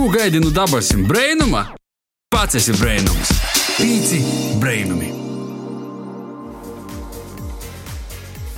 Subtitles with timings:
[0.00, 1.60] Ko gaidi no dabasim brainuma?
[2.32, 3.34] Pats esi brainums.
[3.76, 4.20] Pīci
[4.56, 5.10] brainumi.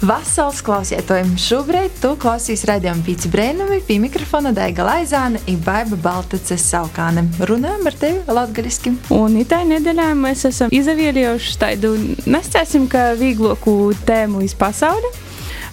[0.06, 6.60] Vasals klausietojiem šobrīd tu klausīs raidījumu pīci brēnumi pie mikrofona Daiga Laizāne un Baiba Baltace
[6.62, 7.26] Saukāne.
[7.51, 8.95] Runājam ar tevi latgaliski.
[9.19, 15.11] Un itai nedēļā mēs esam izavieļojuši tādu, nescēsim, ka vīgloku tēmu iz pasauli.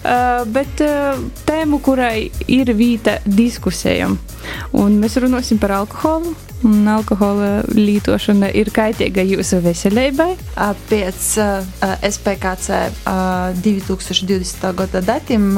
[0.00, 4.16] Uh, bet uh, tēmu, kurai ir vīta diskusējam.
[4.72, 6.32] Un mēs runāsim par alkoholu.
[6.64, 10.34] Un alkohola lietošana ir kaitīga jūsu veselībai.
[10.90, 11.70] Pēc uh,
[12.04, 14.68] SPKC uh, 2020.
[14.80, 15.48] gada datiem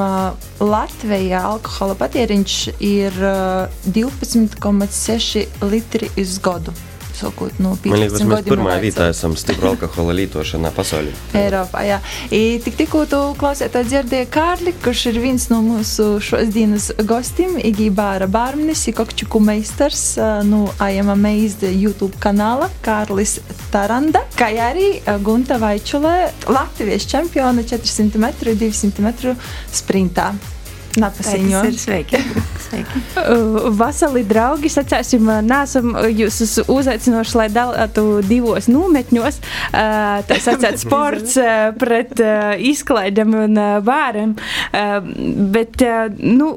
[0.63, 6.75] Latvijā alkohola patēriņš ir uh, 12,6 litri uz gadu
[7.23, 8.51] sākot no 15 Man liekas, mēs gadiem.
[8.53, 11.15] pirmā vietā esam stipri alkohola lietošanā pasaulē.
[11.43, 11.99] Eiropā, jā.
[12.31, 17.91] I, tik tikko tu klausētāji dzirdēji Kārli, kurš ir viens no mūsu šodienas gostiem, Igī
[17.95, 20.17] Bāra Bārmnis, Kokčuku meistars
[20.49, 23.39] no Ajama Meizda YouTube kanāla Kārlis
[23.73, 26.17] Taranda, kā arī Gunta Vaičulē,
[26.53, 29.37] Latvijas čempiona 400 metru, 200 metru
[29.73, 30.33] sprintā.
[31.01, 31.63] Napasiņo.
[31.79, 32.21] Sveiki!
[32.67, 33.03] Sveiki.
[33.17, 39.41] Uh, Vasarī draugi, sacēsim, nesam jūs uzaicinoši, lai dalītu divos nometņos.
[39.73, 44.37] Uh, Tā sacēt sports uh, pret uh, izklaidēm un uh, bērniem.
[45.53, 46.55] Bet, uh, nu,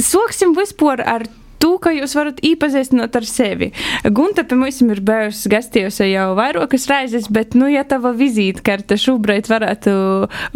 [0.00, 1.24] soksim vispār ar
[1.60, 3.70] to, ka jūs varat iepazīstināt ar sevi.
[4.16, 9.50] Gunta pie mums ir bijusi gastījusi jau vairākas reizes, bet, nu, ja tava vizītkarte šobrīd
[9.50, 9.94] varētu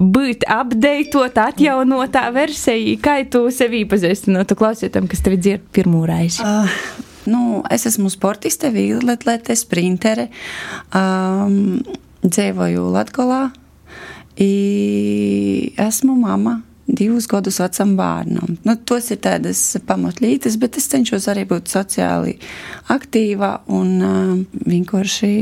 [0.01, 6.43] būt apdeitota, atjaunotā versija, kā tu sevi iepazīstinātu klausītājiem, kas tevi dzird pirmo reizi?
[6.45, 6.79] Uh,
[7.31, 10.31] nu, es esmu sportiste, vieglatlete, sprintere.
[10.95, 11.83] Um,
[12.25, 13.43] dzīvoju Latvijā.
[15.85, 18.59] Esmu mama divus gadus vecam bērnam.
[18.67, 22.37] Nu, tos ir tādas pamatlītes, bet es cenšos arī būt sociāli
[22.93, 24.35] aktīva un uh,
[24.67, 25.35] vienkārši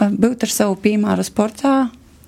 [0.00, 1.74] būt ar savu piemēru sportā,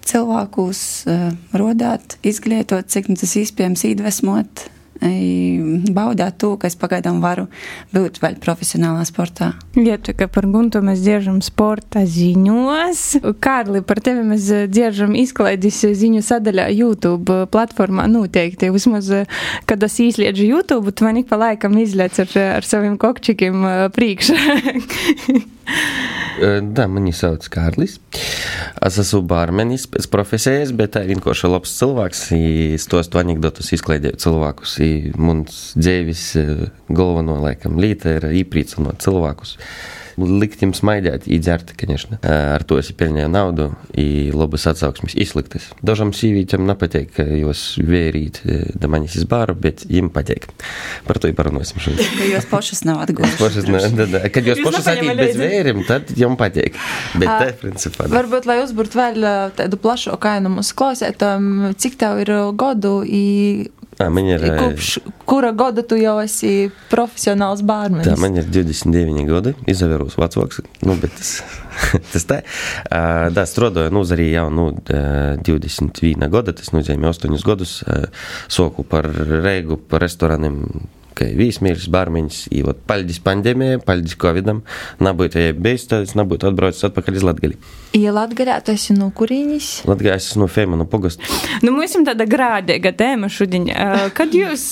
[0.08, 4.66] cilvēkus uh, rodāt, izglītot, cik nu tas iespējams iedvesmot
[5.02, 7.48] baudāt to, ka es pagaidām varu
[7.94, 9.52] būt vēl profesionālā sportā.
[9.78, 13.02] Jā, tā kā par Guntu mēs dzieržam sporta ziņos.
[13.42, 18.70] Kārli, par tevi mēs dzieržam izklaidis ziņu sadaļā YouTube platformā noteikti.
[18.74, 19.10] Vismaz,
[19.66, 24.38] kad es izliedzu YouTube, tu man ik pa laikam izliec ar, ar saviem kokčikiem priekšā.
[26.76, 27.98] Da, mani sauc Kārlis.
[28.82, 32.22] Es esmu bārmenis pēc profesijas, bet vienkārši labs cilvēks.
[32.78, 34.78] Es tos to anekdotus izklaidēju cilvēkus.
[35.20, 36.24] Mums dzīves
[36.90, 39.58] galveno laikam līta ir īprīcinot cilvēkus.
[40.17, 42.17] Likt jums smaidīt, iedzert, конечно.
[42.25, 45.67] Ar to es pelnīju naudu, ir labas atsauksmes, izliktas.
[45.85, 48.41] Dažām sīvītēm nepatīk, ka jūs vērīt
[48.81, 50.49] da manis iz bāru, bet viņiem patīk.
[51.05, 52.09] Par to parunāsim šodien.
[52.17, 53.37] Ka jūs pašas nav atguvušas.
[53.37, 54.23] Pašas, ne, da, da.
[54.33, 56.81] Kad jūs, jūs pašas atīt bez vērim, tad jums patīk.
[57.13, 58.07] Bet tā, principā.
[58.07, 58.17] Da.
[58.17, 63.25] Varbūt, lai uzburt vēl tādu plašāku ainu mūsu klausētājiem, cik tev ir godu i
[64.00, 64.44] À, man ir.
[64.58, 64.98] Kopš
[65.28, 68.08] kura gada tu jau esi profesionāls bārmenis?
[68.08, 71.34] Tā, man ir 29 gadi, izavērus vecāks, nu, bet tas,
[72.14, 72.40] tas tā.
[72.88, 77.78] Tā, strādāju, nu, arī jau, nu, 21 gada, tas nozīmē 8 gadus,
[78.52, 80.62] soku par reigu, par restorāniem
[81.18, 84.62] ka vīsmīrs, bārmiņš, īvot paļģis pandēmijai, paļģis covidam,
[85.02, 87.58] nabūtu, ja bijis, tad es nabūtu atbraucis atpakaļ iz Latgali.
[87.98, 89.82] Ja Latgaļā tu esi no kurīnis?
[89.88, 91.28] Latgaļā es esmu no Fēma, no Pogosta.
[91.60, 93.68] Nu, mums ir tāda grādīga tēma šodien.
[94.16, 94.64] Kad jūs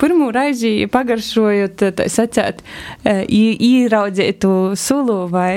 [0.00, 2.64] pirmo reizi pagaršojot, tā sacēt,
[3.04, 5.56] īraudzītu sulu vai,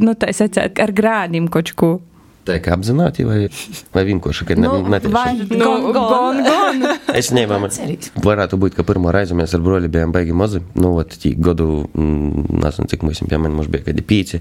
[0.00, 1.98] nu, tā sacēt, ar grādiem kočku?
[2.46, 3.48] Tā kā apzināti, vai,
[3.94, 6.84] vai vienkārši, ka nu, ne, vai gon, gon, gon.
[7.16, 7.70] Es nevaru.
[8.22, 10.60] Varētu būt, ka pirmo reizi mēs ar broli bijām baigi mazi.
[10.78, 14.40] Nu, ot, tī gadu, nezinu, cik mums, piemēram, mums bija kādi pīci.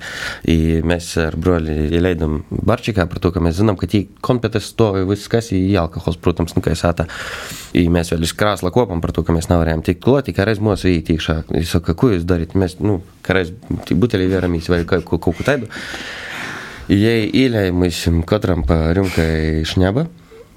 [0.51, 4.91] I mēs ar broli ieleidam barčikā par to, ka mēs zinām, ka tī kompetences to
[5.09, 7.07] viss, kas ir alkohols, protams, nu, kā es ātā.
[7.73, 10.61] I mēs vēl iz krāsla kopam par to, ka mēs nevarējām tikt kloti, kā reiz
[10.61, 11.39] mūsu ītīšā.
[11.57, 12.53] Es saku, ko jūs darat?
[12.53, 13.49] Mēs, nu, kā reiz
[13.89, 15.71] buteļi veramīs vai kaut ko, ko tādu.
[16.87, 20.07] Ей Иля, мы с Кодром по рюмкой шняба,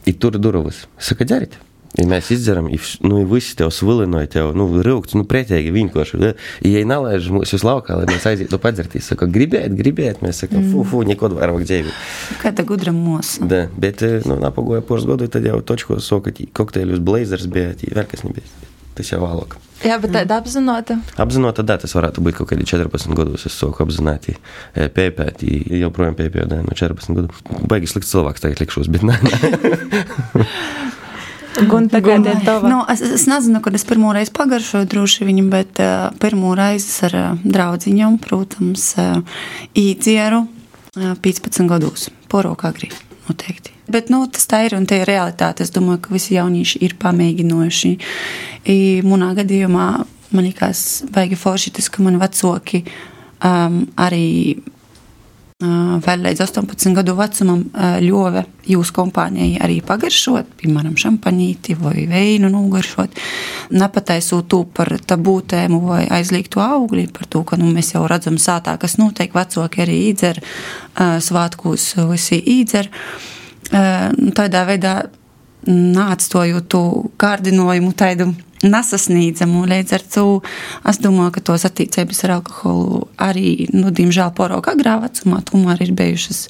[0.04, 0.88] и тур дуровыс.
[0.98, 1.52] Сакадярить.
[1.96, 5.68] И меня с издером, и, ну и высите, с вылыной, тя, ну рывок, ну претяги,
[5.68, 6.34] виньку аж, да?
[6.60, 10.34] И ей налая жму, все слава, когда мы сайзи, то падерти, сака, гребет, гребет, мы
[10.34, 11.88] сака, фу, фу, не код варвак деви.
[12.36, 13.38] Какая-то гудра мос.
[13.40, 17.92] Да, бет, ну, на погоя позгоду, это дело точку, сокать, коктейль с блейзерс, бет, и
[17.92, 18.44] верка с небес.
[18.98, 19.56] 10 valok.
[19.86, 20.98] Jā, bet tāda apzināta.
[21.22, 23.46] Apzināta, tā tas varētu būt kaut kādi 14 gados.
[23.46, 24.34] Es sāku apzināti
[24.74, 25.44] pētīt,
[25.78, 27.62] joprojām pētīju, no 14 gadiem.
[27.70, 29.18] Baigi slikts cilvēks, tagad likšos, bet nē.
[31.66, 32.26] Gun, Gun.
[32.70, 36.92] Nu, es, es nezinu, kad es pirmo reizi pagaršoju droši viņu, bet uh, pirmo reizi
[37.08, 39.42] ar uh, draugu, protams, uh,
[39.78, 42.10] īdzieru uh, 15 gados.
[42.30, 42.94] Porokā grib
[43.26, 43.77] noteikti.
[43.88, 45.64] Bet nu, tas tā ir un tā ir realitāte.
[45.64, 47.92] Es domāju, ka visi jaunieši ir pamēģinājuši.
[49.08, 49.88] Manā gadījumā
[50.30, 54.26] man liekas, baigi forši tas, ka man vecāki um, arī
[55.58, 63.16] vēl līdz 18 gadu vecumam ļāva jūsu kompānijai arī pagaršot, piemēram, šampaņīti vai veinu nogaršot,
[63.74, 68.38] nepataisot to par tabū tēmu vai aizliegtu augli, par to, ka nu, mēs jau redzam
[68.38, 70.38] sātā, kas notiek, vecāki arī īdzer,
[71.26, 72.92] svētkos visi īdzer.
[73.68, 74.94] Tādā veidā
[75.68, 76.82] nāctojot to
[77.20, 78.30] kārdinojumu tādu
[78.64, 79.64] nesasniedzamu.
[79.68, 80.26] Līdz ar to
[80.88, 85.94] es domāju, ka tos attiecības ar alkoholu arī, nu, diemžēl, porauga agrā vecumā tomēr ir
[85.98, 86.46] bijušas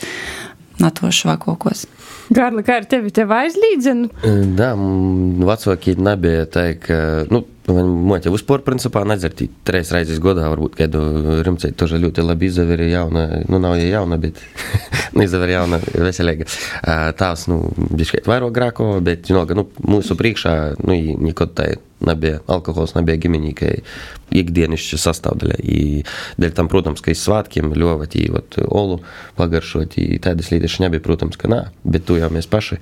[0.79, 1.87] natošākos.
[2.35, 4.11] Gārla, kā ar tevi tev aizlīdzenu?
[4.57, 4.75] Да,
[5.49, 6.99] vecāki nebija tā, ka,
[7.33, 11.03] nu, Moķa uzpūra, principā, nedzert trīs reizes gadā, varbūt kādu
[11.45, 14.41] rimcei toža ļoti labi izaveri jauna, nu, nav jau jauna, bet
[15.15, 16.49] nu, izaveri jauna, veselīga.
[17.21, 20.97] Tās, nu, bišķiet vairāk grāko, bet, nu, nu, mūsu priekšā, nu,
[21.29, 21.69] nekad tā
[22.05, 23.75] nebija alkohols, nebija ģimenīkai
[24.39, 25.61] ikdienišķa sastāvdaļa.
[26.41, 29.01] Dēļ tam, protams, ka iz svātkiem ļovat į vat, olu
[29.39, 32.81] pagaršot, į tādas lietas nebija, protams, ka nā, bet tu jau mēs paši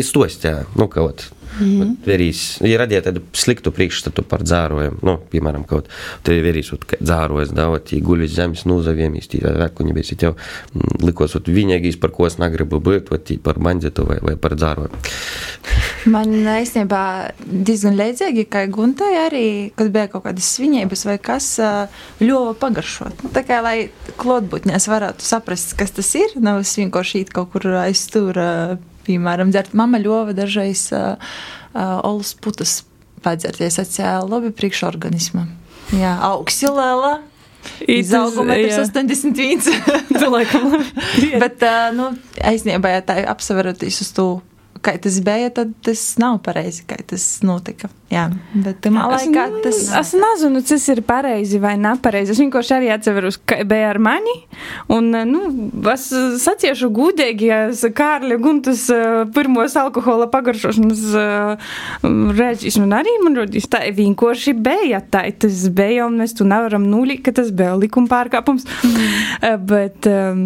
[0.00, 1.28] īstostā, nu, ka, vat,
[1.60, 1.96] Mm -hmm.
[2.06, 5.88] Verīs, ja radīja tādu sliktu priekšstatu par dzērojumu, nu, piemēram, kaut
[6.22, 10.34] te verīs, ka dzērojas daudz, ja guļas zemes nūzaviem, īsti vēkuņi, bet jau
[11.02, 14.96] likos, ot, vienīgais, par ko es negribu būt, ot, par banditu vai, vai par dzērojumu.
[16.14, 17.02] Man īstenībā
[17.44, 21.60] diezgan leidzīgi, ka Guntai arī, kad bija kaut kādas svinības vai kas,
[22.20, 23.26] ļova pagaršot.
[23.34, 23.90] Tā kā, lai
[24.20, 28.40] klotbūtņās varētu saprast, kas tas ir, nav vienkārši īt kaut kur aizstūr
[29.06, 31.16] piemēram, dzert mama ļova dažreiz uh,
[31.74, 32.80] uh, olus putas
[33.24, 35.50] padzerties atcēla labi priekšorganismam.
[35.96, 37.18] Jā, augsti liela.
[37.84, 39.66] Izauguma ir 81.
[41.42, 42.12] Bet, uh, nu,
[42.94, 44.28] ja tā apsveroties uz to,
[44.84, 47.90] kā tas bija, tad tas nav pareizi, kā tas notika.
[48.10, 52.34] Jā, bet man liekas, tas es nezinu, tas ir pareizi vai nepareizi.
[52.34, 54.34] Es vienkārši arī atceros, ka bija ar mani.
[54.90, 55.42] Un, nu,
[55.92, 56.08] es
[56.42, 58.82] saciešu gudīgi, ja Kārļa Guntas
[59.36, 61.04] pirmos alkohola pagaršošanas
[62.34, 66.88] reizes, un arī man rodīs, tā vienkārši bija tā, tas bija, un mēs tu nevaram
[66.90, 68.66] nulīt, ka tas bija likuma pārkāpums.
[68.82, 69.64] Mm.
[69.70, 70.44] bet um,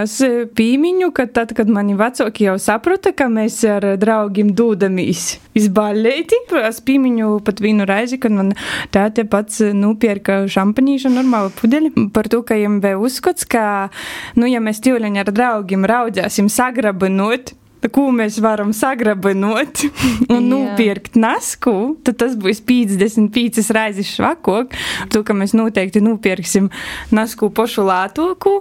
[0.00, 0.16] es
[0.56, 2.56] pīmiņu, ka tad, kad mani vecāki jau
[2.92, 6.58] saprata, ka mēs ar draugiem dūdamies izbaļēt, tēti.
[6.60, 8.52] Es piemiņu pat vienu reizi, kad man
[8.92, 13.88] tēte pats nopirka šampanīšu normālu pudeļu par to, ka viņam bija uzskats, ka,
[14.36, 17.54] nu, ja mēs tīvleņi ar draugiem raudzēsim sagrabinot,
[17.90, 19.82] ko mēs varam sagrabanot
[20.30, 24.76] un nopirkt nasku, tad tas būs 55 reizes švakok.
[25.12, 26.68] To, ka mēs noteikti nopirksim
[27.14, 28.54] nasku pošu lātoku,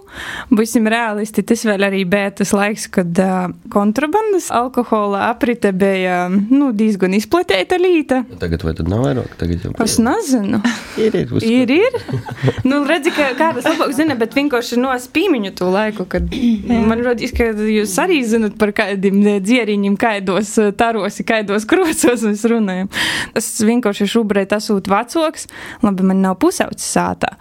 [0.52, 1.46] būsim realisti.
[1.46, 7.78] Tas vēl arī bija tas laiks, kad uh, kontrabandas alkohola aprite bija nu, diezgan izplatīta
[7.82, 8.24] līta.
[8.42, 9.38] Tagad vai tad nav vairāk?
[9.40, 10.62] Tagad jau es nezinu.
[11.06, 11.36] ir, ir.
[11.36, 11.50] Uzskat.
[11.52, 12.00] Ir, ir.
[12.70, 16.28] nu, redzi, ka kādas labāk zina, bet vienkārši no spīmiņu to laiku, kad
[16.72, 22.44] man rodīs, ka jūs arī zinat par kādiem kādiem dzieriņiem, kaidos tarosi, kaidos krocos mēs
[22.50, 22.90] runājam.
[23.36, 25.48] Es vienkārši šobrīd esmu vecāks,
[25.84, 27.36] labi, man nav pusaudzes sātā.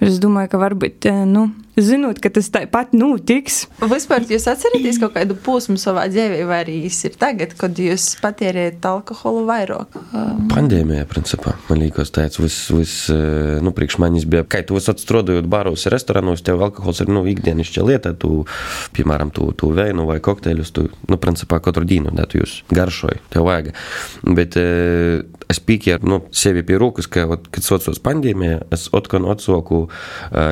[0.00, 1.48] Es domāju, ka varbūt, nu,
[1.80, 3.64] zinot, ka tas tāpat notiks.
[3.82, 8.06] Vispār jūs atceraties kaut kādu posmu savā dzīvē, vai arī tas ir tagad, kad jūs
[8.22, 9.98] patērējat alkoholu vairāk?
[10.52, 12.94] Pandēmijā, principā, man liekas, tāds vis, vis,
[13.64, 18.14] nu, priekš manis bija, kā tu atstrādājot baros, restorānos, tev alkohols ir, nu, ikdienišķa lieta,
[18.14, 18.44] tu,
[18.96, 23.24] piemēram, tu, tu veinu vai kokteļus, tu, nu, principā, katru dienu, da, tu jūs garšoji,
[23.34, 23.72] tev vajag.
[24.38, 24.58] Bet
[25.50, 29.84] es pīkēju, nu, sevi pie rūkas, ka, kad socios pandēmijā, es otkanu atsoku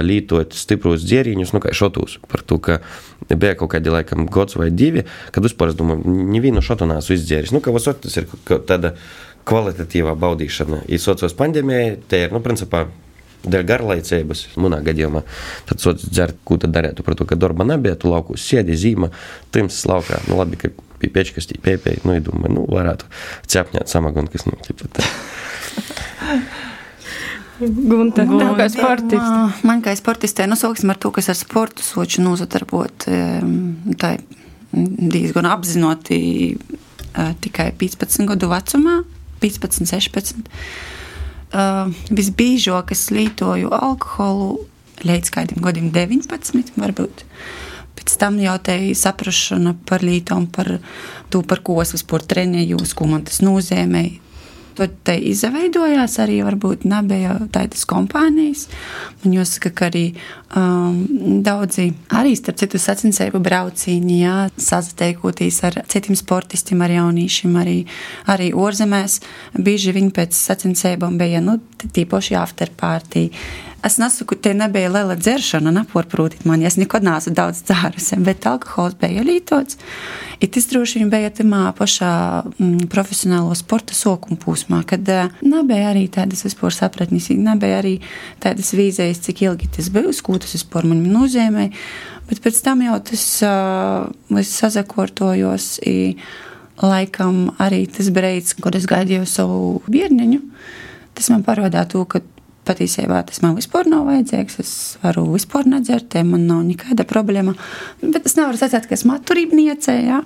[0.03, 2.19] lītot stiprus dzēriņus, nu, kā šotus.
[2.33, 2.81] Par to, ka
[3.29, 5.05] bija kaut kādi, laikam, gads vai divi,
[5.35, 7.55] kad vispār es domāju, nevienu šotu nesu izdzēris.
[7.55, 8.97] Nu, ka vasot tas ir tāda
[9.49, 10.85] kvalitatīvā baudīšana.
[10.91, 12.87] Ir sociālās pandēmija, te ir, nu, principā,
[13.43, 15.25] dēļ garlaicības, manā gadījumā,
[15.67, 19.11] tad sots dzert, ko tad darētu, par to, ka darba nebija, tu laukos sēdi, zīma,
[19.55, 20.71] tims laukā, nu, labi, ka
[21.03, 23.11] pie pečkas tī pēpēji, nu, domāju, nu, varētu
[23.51, 25.09] cepņāt samagun, kas, nu, tipa tā.
[27.69, 28.53] Gunta, Gunta.
[28.59, 29.63] kā sportists?
[29.67, 33.07] Man kā sportistē, nu, sāksim ar to, kas ar sportu soču nozadarbot.
[34.03, 34.13] Tā
[34.73, 36.21] diezgan apzinoti
[37.45, 39.03] tikai 15 gadu vecumā,
[39.45, 40.45] 15, 16.
[42.17, 44.63] Visbīžāk es lietoju alkoholu
[45.05, 47.27] līdz kādiem gadiem 19, varbūt.
[47.97, 50.79] pēc tam jau te saprašana par lītām, par
[51.31, 54.19] to, par ko es vispār trenējos, ko man tas nozīmē.
[54.77, 58.67] Tur te izveidojās arī varbūt nebija tādas kompānijas.
[59.23, 60.05] Man jāsaka, ka arī
[60.57, 61.03] um,
[61.45, 67.77] daudzi, arī starp citu sacensību braucīņi, jā, sazateikoties ar citiem sportistiem, ar jauniešiem, arī,
[68.33, 69.21] arī ārzemēs.
[69.59, 73.29] Bieži viņi pēc sacensībām bija, nu, tīpaši afterpartī.
[73.83, 78.95] Es nesaku, te nebija liela dzeršana, neporprūtīt man, es nekad neesmu daudz dzērusi, bet alkohols
[79.01, 79.79] bija lietots.
[80.43, 82.13] I tas droši vien bija tamā pašā
[82.45, 87.97] mm, profesionālo sporta sokuma posmā, kad uh, nebija arī tādas vispār sapratnes, nebija arī
[88.43, 91.67] tādas vīzijas, cik ilgi tas būs, ko tas vispār man nozīmē,
[92.31, 95.75] bet pēc tam jau tas uh, sazakortojos.
[95.83, 95.99] I,
[96.83, 100.41] laikam arī tas brīdis, kad es gaidīju savu bērniņu,
[101.17, 102.23] tas man parādīja to, ka
[102.63, 104.59] Patiesībā tas man vispār nav vajadzīgs.
[104.63, 107.57] Es varu vispār nedzert, man nav nekāda problēma.
[108.03, 109.97] Bet es nevaru sacīt, ka esmu turībniece.
[110.07, 110.21] Ja?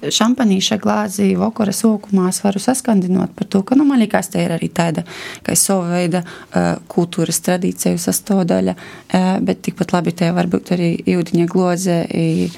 [0.00, 4.56] Šampanīša glāzi vakara sākumā es varu saskandinot par to, ka nu, man liekas, te ir
[4.56, 5.04] arī tāda,
[5.52, 11.50] sava veida uh, kultūras tradīcija sastāvdaļa, uh, bet tikpat labi te var būt arī jūdiņa
[11.52, 12.00] gloze.
[12.08, 12.48] I,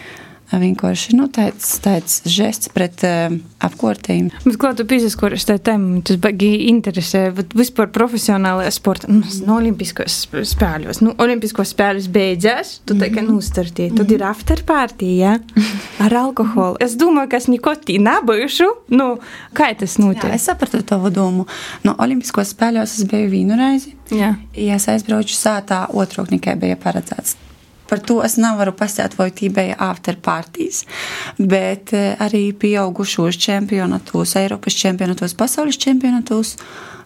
[0.52, 3.32] vienkārši nu, tāds, tāds žests pret uh,
[3.64, 4.30] apkārtējiem.
[4.44, 9.58] Bet, kā tu piesakories tajā tēmā, tas baigi interesē, bet vispār profesionālajā sportā, nu, no
[9.58, 10.20] olimpiskos
[10.52, 13.32] spēļos, nu, olimpiskos spēļus beidzās, tu tā kā -hmm.
[13.34, 14.14] nustartīji, tad mm -hmm.
[14.14, 15.38] ir afterpartija, ja?
[16.04, 16.76] ar alkoholu.
[16.80, 19.18] Es domāju, ka es nikotī nebijušu, nu,
[19.54, 20.30] kā tas notiek?
[20.30, 21.46] Jā, es sapratu tavu domu.
[21.84, 23.96] No olimpiskos spēļos es biju vienu reizi.
[24.10, 24.34] Jā.
[24.54, 27.36] Ja es aizbraucu sātā, otroknikai bija paredzēts
[27.88, 30.84] Par to es nevaru tī bija after partijas,
[31.38, 36.56] bet eh, arī pieaugušos čempionatos, Eiropas čempionatos, pasaules čempionatos.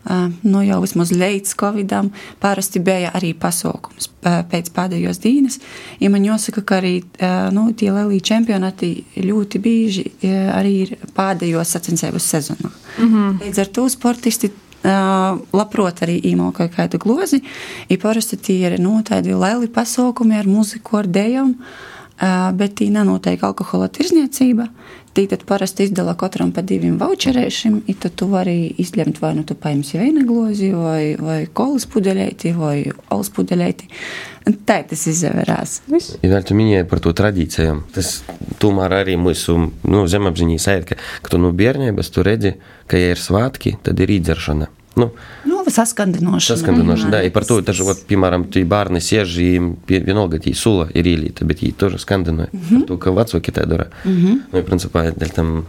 [0.08, 5.58] Eh, nu, jau vismaz līdz Covidam parasti bija arī pasaukums eh, pēc pēdējos dienas.
[6.00, 7.02] Ja man jāsaka, ka arī
[7.52, 10.06] nu, tie lielie čempionāti ļoti bieži
[10.54, 12.70] arī ir pēdējos sacensību sezonā.
[12.98, 13.38] Mm -hmm.
[13.42, 14.50] Līdz ar to sportisti
[14.84, 17.42] labprot arī īmoka kādu glozi.
[17.88, 21.56] Ir parasti tie ir nu, tādi lieli pasaukumi ar muziku, ar dejām,
[22.58, 24.68] bet tī nenotiek alkohola tirzniecība.
[25.16, 29.42] Tī tad parasti izdala katram pa diviem voucherēšiem, un tad tu vari izlemt, vai nu
[29.46, 32.76] tu paņemsi viena glozi, vai, vai kolas pudeļēti, vai
[33.14, 33.88] olas pudeļēti.
[34.68, 35.74] Tā tas izvērās.
[36.22, 38.20] Ja vēl tu minēji par to tradīcijām, tas
[38.62, 42.54] tomēr arī mūsu nu, zemapziņā ir, ka, ka tu no bērnības tu redzi,
[42.86, 44.70] ka, ja ir svētki, tad ir īdzeršana.
[44.98, 45.10] Nu,
[45.46, 46.57] nu, saskandinošana.
[46.57, 47.23] Saskandinošana, да.
[47.23, 51.45] И par to, taču, вот, piemēram, tie bērni siež, им vienalga tī sula ir ielīta,
[51.45, 52.49] bet viņi тоже skandinoja.
[52.53, 52.79] Mm -hmm.
[52.79, 53.87] Par to, ka vecāki tā dara.
[54.05, 54.37] Mm -hmm.
[54.53, 55.65] Nu, principā, dēļ tam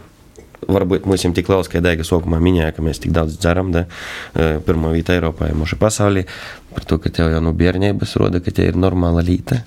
[0.67, 3.71] varbūt mums ir tik liels, ka Daiga sākumā minēja, ka mēs tik daudz dzeram.
[3.71, 3.85] Da,
[4.65, 6.25] pirmā vieta Eiropā ir mūsu pasaulē.
[6.73, 9.61] Par to, ka tev jau no bērnības roda, ka te ir normāla līta.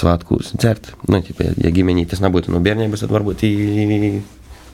[0.00, 0.92] Svētkos dzert.
[1.08, 4.22] Nu, ķipa, ja ģimenī tas nebūtu no bērnības, tad varbūt i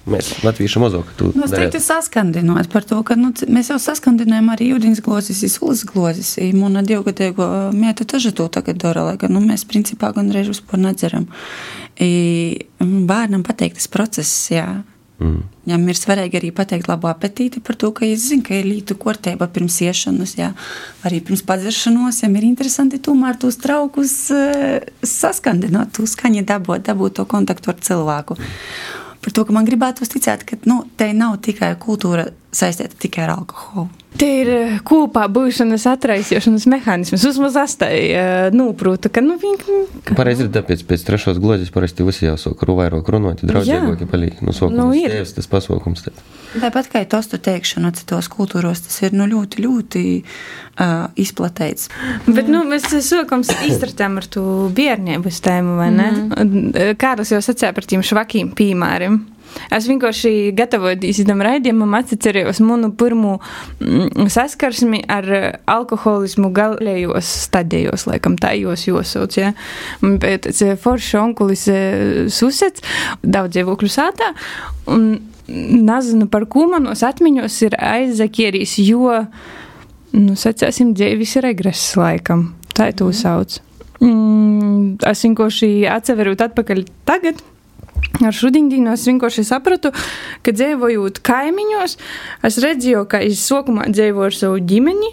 [0.10, 4.72] Mēs latvieši mazāk to nu, teiktu, saskandinot par to, ka nu, mēs jau saskandinājām arī
[4.74, 6.34] ūdens glozes, sulas glozes.
[6.58, 7.46] Mūna divgadēgo
[7.78, 11.28] mieta tažu to tagad dara, lai gan nu, mēs principā gan reiz vispār nedzeram.
[12.02, 12.10] I,
[12.82, 14.66] bērnam pateikt tas process, jā.
[15.22, 15.44] Mm.
[15.68, 18.98] Viņam ir svarīgi arī pateikt labu apetīti par to, ka es zinu, ka ir lītu
[18.98, 20.50] kortēba pirms iešanas, jā,
[21.06, 22.24] arī pirms padzeršanos.
[22.24, 27.80] Viņam ir interesanti tomēr tos traukus uh, saskandināt, to skaņu dabūt, dabūt to kontaktu ar
[27.86, 28.40] cilvēku
[29.22, 33.36] par to, ka man gribētu uzticēt, ka nu, te nav tikai kultūra saistīta tikai ar
[33.40, 33.90] alkoholu.
[34.20, 37.24] Te ir eh, kopā būšanas atraisīšanas mehānisms.
[37.24, 39.78] Vismaz astai eh, nūprūta, ka nu viņi.
[40.18, 44.44] Pareizi ir tāpēc pēc trešos glozes parasti visi jau soka vairāk runāt, draudzīgāki paliek.
[44.44, 45.16] Nu, sokums, nu, ir.
[45.16, 46.04] Tēvs, tas pasaukums.
[46.52, 51.88] Tāpat kā tostu teikšana citos kultūros, tas ir nu, ļoti, ļoti uh, izplatīts.
[52.28, 54.44] Bet nu, mēs sākam izstrādāt ar to
[54.76, 56.10] bērnības tēmu, vai ne?
[56.12, 56.98] Mm.
[57.00, 59.22] Kārlis jau sacīja par tiem švakiem piemēriem.
[59.72, 63.38] Es vienkārši gatavojoties tam raidījumam, atcerējos manu pirmo
[63.80, 65.28] mm, saskarsmi ar
[65.72, 69.54] alkoholismu galējos stadijos, laikam tā jūs jūsauc, ja.
[70.02, 72.84] Bet tas foršs onkulis eh, susets,
[73.24, 74.32] daudz dzīvokļu sātā,
[74.92, 75.12] un
[75.48, 79.18] nezinu, par ko manos atmiņos ir aizakierīs, jo,
[80.16, 82.52] nu, sacēsim, dzīvis regress laikam.
[82.76, 83.60] Tā ir to sauc.
[84.02, 87.42] Mm, es vienkārši atseverot atpakaļ tagad
[88.22, 89.92] Ar šodieну es vienkārši sapratu,
[90.46, 91.98] ka dzīvojot kaimiņos,
[92.48, 95.12] es redzēju, ka es sākumā dzīvoju ar savu ģimeni.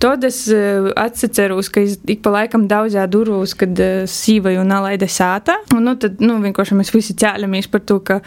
[0.00, 4.72] Tad es uh, atceros, ka es ik pa laikam daudzā durvos, kad uh, sīvoju un
[4.72, 5.58] nalaida sātā.
[5.74, 8.20] Un, nu, tad nu, vienkārši mēs visi ķēlamies par to, ka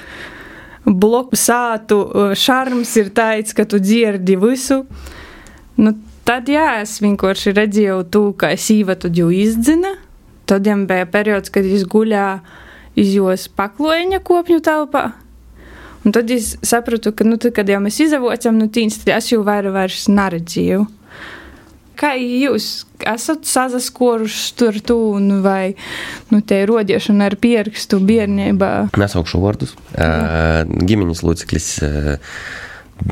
[0.86, 4.84] bloku sātu uh, šarms ir tāds, ka tu dzirdi visu.
[5.82, 5.96] Nu,
[6.28, 9.96] tad jā, es vienkārši redzēju to, ka es īvatu jau izdzina
[10.46, 12.28] tad viņam bija periods, kad viņš guļā
[13.00, 15.12] iz jos pakloņa kopņu telpā.
[16.04, 19.32] Un tad es sapratu, ka, nu, tad, kad jau mēs izavocam, nu, tīns, tad es
[19.32, 20.84] jau vairāk vairs neredzīju.
[22.00, 22.68] Kā jūs
[23.08, 25.76] esat sazaskoruši tur tūnu vai,
[26.34, 28.72] nu, te rodiešana ar pierakstu bērnībā?
[29.00, 29.76] Nesaukšu vārdus.
[29.94, 32.18] Uh, ģimenes loceklis, uh,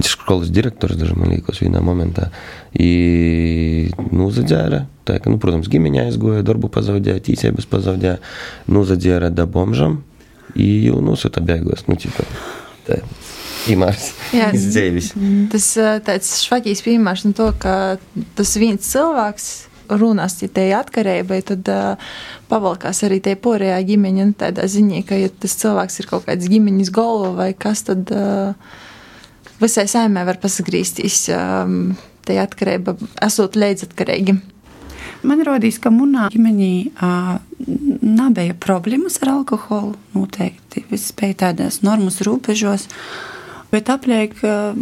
[0.06, 2.30] skolas direktors, daži man liekas, vienā momentā.
[2.78, 8.20] I, nu, zadzēra, tā, ka, nu, protams, ģimeņā aizgoja, darbu pazaudēja, tīsības pazaudēja,
[8.72, 10.02] nu, zadzēra da bombžam,
[10.56, 12.28] i jau nosūta beigās, nu, ķipa,
[12.90, 13.02] tā.
[13.62, 14.08] Piemērs
[14.58, 15.12] izdzīvis.
[15.52, 15.66] Tas
[16.08, 17.76] tāds švaķīs piemērs no to, ka
[18.38, 19.52] tas viens cilvēks
[20.00, 22.14] runās, ja te ir atkarība, tad uh,
[22.52, 26.48] pavalkās arī tie porējā ģimeņa, nu, tādā ziņā, ka, ja tas cilvēks ir kaut kāds
[26.52, 28.56] ģimeņas galva vai kas, tad uh,
[29.62, 31.94] visai saimē var pasagrīstīs um,
[32.28, 34.38] te atkarība, esot līdzatkarīgi.
[35.28, 37.36] Man rodīs, ka manā ģimenī uh,
[38.02, 39.94] nebija problēmas ar alkoholu.
[40.16, 42.88] Noteikti viss bija tādās normas robežos,
[43.74, 44.36] bet apliek.
[44.42, 44.82] Uh,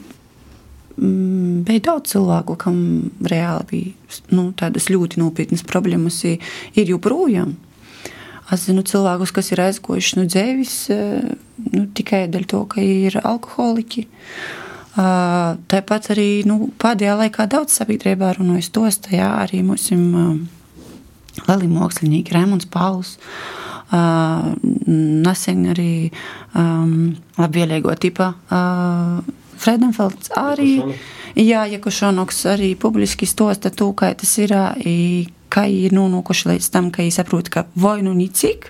[0.99, 2.79] bija daudz cilvēku, kam
[3.23, 7.55] reāli bija nu, tādas ļoti nopietnas problēmas, ir joprojām.
[8.49, 10.73] Es zinu cilvēkus, kas ir aizgojuši no dzīves
[11.69, 14.07] nu, tikai dēļ to, ka ir alkoholiķi.
[14.99, 20.01] Tāpat arī nu, pēdējā laikā daudz sabiedrībā runājas tos, tajā arī mums ir
[21.47, 23.15] lieli mākslinieki, Rēmons Pauls.
[23.89, 24.51] Uh,
[25.25, 26.11] nesen arī
[26.53, 29.23] um, labvēlīgo tipa uh,
[29.59, 30.75] Fredenfelds arī.
[31.39, 34.53] Jā, Jakušonoks arī publiski stosta to, kā tas ir,
[35.49, 38.69] kā ir nonākuši līdz tam, ka viņi saprot, ka vai nu nicik,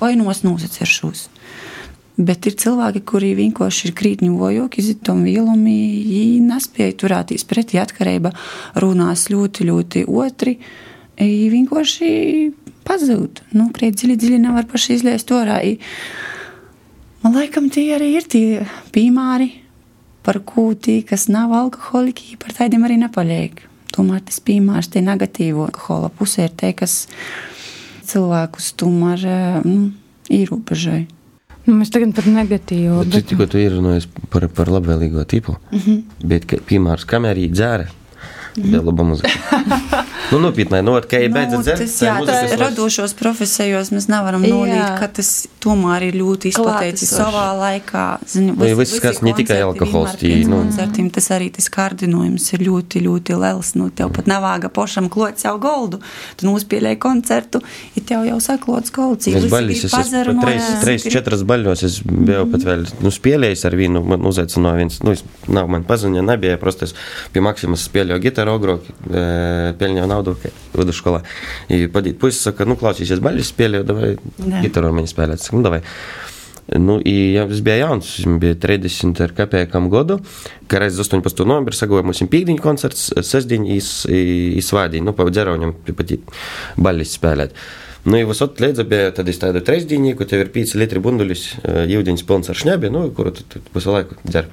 [0.00, 1.28] vai nu es nosaceršos.
[2.14, 8.30] Bet ir cilvēki, kuri vienkārši ir krītņu vojok, izitom vielumi, viņi nespēja turēties pretī atkarība,
[8.78, 10.54] runās ļoti, ļoti otri,
[11.18, 12.10] viņi vienkārši
[12.86, 13.42] pazūd.
[13.58, 15.58] Nu, kriet dziļi, dziļi nevar paši izliest orā.
[17.24, 18.46] Man laikam tie arī ir tie
[18.94, 19.50] piemēri,
[20.22, 23.58] par ko tie, kas nav alkoholiķi, par tādiem arī nepaliek.
[23.94, 27.08] Tomēr tas piemērs, tie negatīvo alkohola pusē ir tie, kas
[28.06, 29.26] cilvēkus tomēr
[29.66, 29.90] nu,
[30.30, 31.08] ierobežoja.
[31.64, 33.02] Nu, mēs tagad par negatīvu.
[33.04, 33.28] Bet, bet...
[33.30, 36.26] Tikko tu ierunājies par, par labvēlīgo tipu, mm -hmm.
[36.32, 37.86] bet, piemērs, kamēr viņi dzēra,
[38.58, 40.02] bija laba muzika.
[40.32, 44.44] Nu, nopietnē, nu, kad ir beidzot nu, dzert, tas, jā, tā, radošos profesijos mēs nevaram
[44.44, 45.30] nolīt, ka tas
[45.62, 48.04] tomēr ir ļoti izplatīts savā laikā.
[48.32, 50.62] Zinu, nu, viss, kas ne tikai alkohols, tī, nu.
[50.62, 53.74] koncertiem, tas arī tas kārdinojums ir ļoti, ļoti liels.
[53.78, 56.00] Nu, tev pat navāga pošam klot savu goldu.
[56.40, 57.60] Tu nospēlēji koncertu,
[57.94, 59.28] ir tev jau saklots golds.
[59.28, 62.70] Es baļos, es esmu treis, treis, četras baļos, es biju pat mhm.
[62.70, 65.16] vēl, nu, spēlējis ar vienu, man uzaicināja viens, nu,
[65.52, 66.96] nav man paziņa, nebija, prosti es
[67.34, 68.78] pie Maksimas spēlēju gitaru, ogro,
[69.10, 69.24] e,
[69.80, 70.36] pelņēju naudu
[70.74, 71.22] vidusskolā.
[71.68, 74.14] И puisis saka, nu, klausīsies baļķis spēlē, vai
[74.64, 75.42] gitaru ar mani spēlēt.
[75.42, 75.82] Saku, nu, davai.
[76.80, 80.16] Nu, i, ja es biju jauns, viņam bija 30 ar kapekam gadu,
[80.64, 81.44] kad reiz 18.
[81.44, 83.76] novembrī sagoja mums pīkdiņu koncerts, sestdiņu
[84.62, 86.14] īsvādiņu, nu, pa dzerauņam pat
[86.80, 87.60] baļķis spēlēt.
[88.04, 91.44] Uh, Nu, ja visot līdzi bija tad es tādu trešdienīgu, tev ir 5 litri bundulis,
[91.64, 94.50] jūdiņas pilns ar šņabi, nu, kuru tu, tu visu laiku dzer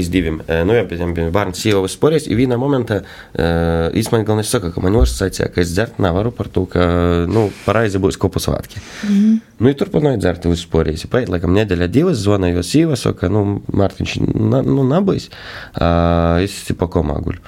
[0.00, 0.38] iz diviem.
[0.64, 3.02] Nu, ja pēc tam bija bērns sievas sporēs, i vienā momentā
[3.36, 6.88] īstenībā galvenais saka, ka man ors sacīja, ka es dzert nevaru par to, ka,
[7.28, 8.80] nu, paraizi būs kopu svētki.
[8.80, 9.38] Mm -hmm.
[9.60, 11.04] Nu, i turpināju dzert visu sporēs.
[11.06, 14.20] Pēc, laikam, nedēļa divas zvanīju sievas, saka, nu, Mārtiņš,
[14.64, 17.40] nu, nabais, uh, es tipa komā guļu.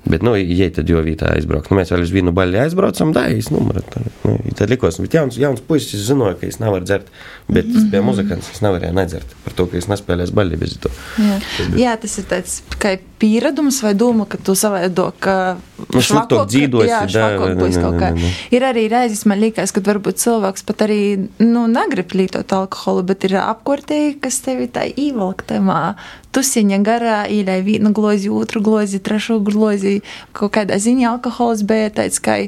[0.00, 3.26] Bet, nu, ja tad jau vietā aizbraukt, nu, mēs vēl uz vienu baļķi aizbraucam, da,
[3.28, 3.82] es numuru.
[3.92, 7.10] Tad, nu, tad likos, bet jauns, jauns puisis zināja, ka es nevaru dzert,
[7.48, 7.84] bet mm -hmm.
[7.84, 10.92] es biju muzikants, es nevarēju nedzert par to, ka es nespēlēju baļķi bez to.
[11.20, 11.38] Jā.
[11.76, 15.34] jā, tas ir tāds kā pieredums vai doma, ka tu savaido, ka
[15.92, 18.10] nu, švakok dzīvosi, jā, švakok būs kaut kā.
[18.54, 21.00] Ir arī reizes, man liekas, ka varbūt cilvēks pat arī,
[21.42, 25.82] nu, negrib lietot alkoholu, bet ir apkortēji, kas tevi tā īvalktamā
[26.32, 29.98] tusiņa garā īļai vienu glozi, otru glozi, trešo glozi.
[30.36, 32.40] Kaut kādā ziņā alkohols bija tāds kā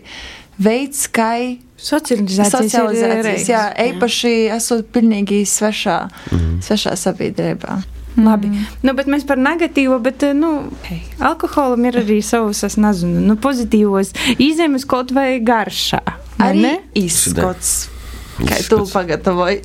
[0.63, 1.35] veids, kā
[1.83, 5.99] socializācijas, socializācijas jā, īpaši esot pilnīgi svešā,
[6.31, 6.61] mm.
[6.65, 7.83] svešā sabiedrībā.
[8.17, 8.51] Labi.
[8.51, 8.67] Mm.
[8.85, 10.53] Nu, bet mēs par negatīvo, bet nu,
[10.89, 16.03] hey, alkoholam ir arī savs, es nezinu, nu, pozitīvos izēmes kaut vai garšā.
[16.43, 17.89] Arī izskots.
[18.43, 19.61] Kā tu pagatavoji?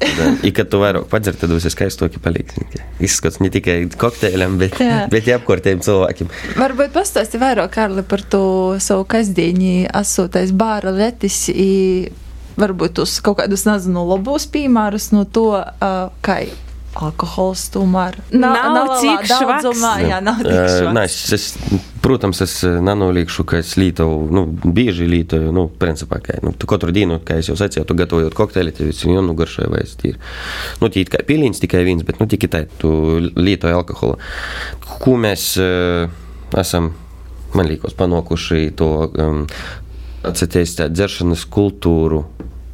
[0.45, 2.59] I, kad tu vairāk padzer, tad būs skaistoki paliks.
[3.03, 4.99] Izskats ne tikai kokteļiem, bet, Jā.
[5.11, 6.31] bet apkārtējiem cilvēkiem.
[6.59, 8.43] Varbūt pastāsti vairāk, Karli, par to
[8.83, 11.45] savu kasdieni asūtais bāra letis.
[11.49, 12.11] I
[12.59, 16.41] varbūt uz kaut kādus, nezinu, labos piemērus no to, uh, kā
[17.05, 19.93] alkohols tomēr nav, nav cik daudzumā.
[20.03, 20.93] Jā, nav tik švaks.
[20.97, 26.39] Nē, es, es, protams, es nenolīgšu, ka es lietoju, nu, bieži lietoju, nu, principā, ka,
[26.45, 29.71] nu, tu katru dienu, kā es jau sacīju, tu gatavojot kokteili, tev visu jau nugaršoja
[29.73, 30.17] vai es tīri.
[30.83, 32.91] Nu, tī kā pilīns tikai viens, bet, nu, tikai tā, tu
[33.37, 34.17] lietoji alkoholu.
[35.03, 36.07] Ko mēs uh,
[36.57, 36.93] esam,
[37.57, 39.43] man liekas, panokuši to um,
[40.27, 42.25] atcerēties tā dzeršanas kultūru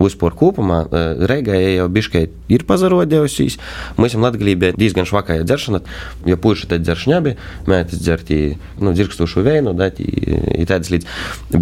[0.07, 0.83] vispār kopumā
[1.29, 3.57] Reigai jau biškai ir pazarodējusies.
[3.99, 5.83] Mēs esam bija diezgan švakāja dzeršana,
[6.29, 7.35] jo puiši tad dzer šņabi,
[7.69, 8.39] mētis dzerti,
[8.83, 11.07] nu, dzirkstošu vēnu, dati, ir tādas līdz.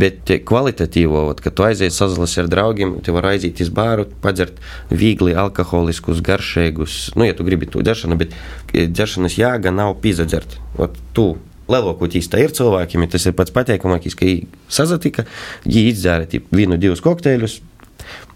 [0.01, 4.59] Bet kvalitatīvo, ot, kad tu aizies sazlas ar draugiem, tu vari aiziet iz bāru, padzert
[4.89, 8.35] viegli alkoholiskus, garšīgus, nu, ja tu gribi to dzeršanu, bet
[8.73, 10.59] dzeršanas jāga nav pīzadzert.
[10.81, 11.33] Ot, tu
[11.71, 15.23] Lielākoties tā ir cilvēkiem, tas ir pats pateikamākais, ka viņi sazatika,
[15.63, 17.59] viņi izdzēra vienu, divus kokteļus,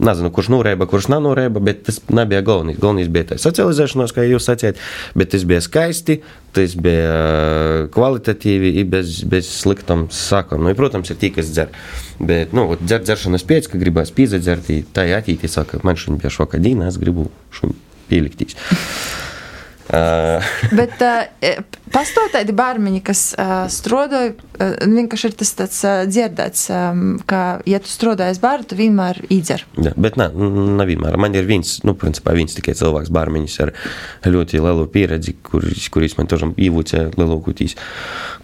[0.04, 2.80] Nezinu, kurš norēba, kurš nav norēba, bet tas nebija galvenais.
[2.82, 4.82] Galvenais bija tā socializēšanās, kā jūs sacījāt,
[5.18, 6.20] bet tas bija skaisti,
[6.56, 7.20] tas bija
[7.96, 10.66] kvalitatīvi, bez, bez sliktām sakām.
[10.66, 11.72] Nu, protams, ir tie, kas dzer.
[12.20, 16.34] Bet, nu, dzer, dzeršanas pēc, ka gribēs pīzadzert, tā ir attīstība, saka, man šodien bija
[16.34, 18.58] šokā dīna, es gribu šodien pieliktīs.
[19.86, 20.42] Uh.
[20.74, 21.60] Bet uh,
[21.94, 27.42] pastāv tādi bērniņi, kas uh, strādāja, uh, vienkārši ir tas tāds uh, dzirdēts, um, ka,
[27.70, 29.68] ja tu strādājies bērnu, tu vienmēr izdzer.
[29.78, 30.32] Jā, bet nē,
[30.80, 31.20] nav vienmēr.
[31.22, 33.74] Man ir viens, nu, principā viens tikai cilvēks bērniņš ar
[34.26, 37.78] ļoti lielu pieredzi, kuris, kuris man tožam īvūcē lielākotīs.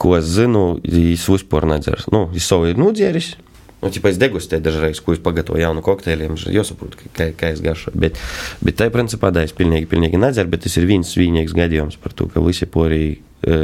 [0.02, 2.06] Ko es zinu, es vispār nedzeru.
[2.14, 3.34] Nu, es savu ir nudzēris.
[3.40, 3.51] Nu,
[3.82, 7.98] ja es degustēju dažreiz, ko es pagatavoju jaunu kokteļiem, jau saprotu, kā, kā es garšoju.
[8.02, 8.20] Bet,
[8.62, 12.14] bet tā, principā, tā es pilnīgi, pilnīgi nedzeru, bet tas ir viens vienīgs gadījums par
[12.18, 13.64] to, ka visi porī e,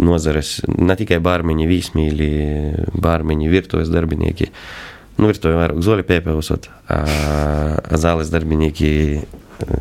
[0.00, 2.32] nozares, ne tikai bārmiņi, vīsmīļi,
[3.04, 4.48] bārmiņi, virtuves darbinieki.
[5.20, 6.70] Nu, virtuvē vairāk zoli piepēvusot,
[8.00, 8.92] zāles darbinieki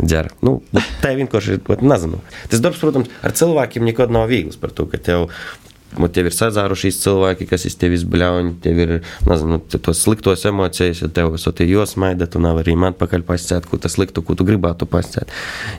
[0.03, 0.29] dzer.
[0.45, 0.57] Nu,
[1.03, 2.19] tā vienkārši ir, nezinu.
[2.51, 5.29] Tas darbs, protams, ar cilvēkiem nekad nav viegls par to, ka tev
[5.99, 8.93] Un tev ir sazārušies cilvēki, kas iz tevis bļauj, tev ir,
[9.27, 13.67] nezinu, tos sliktos emocijas, ja tev esot ir josmaida, tu nevari arī man pakaļ pasciēt,
[13.67, 15.31] ko tas sliktu, ko tu gribētu pasciēt.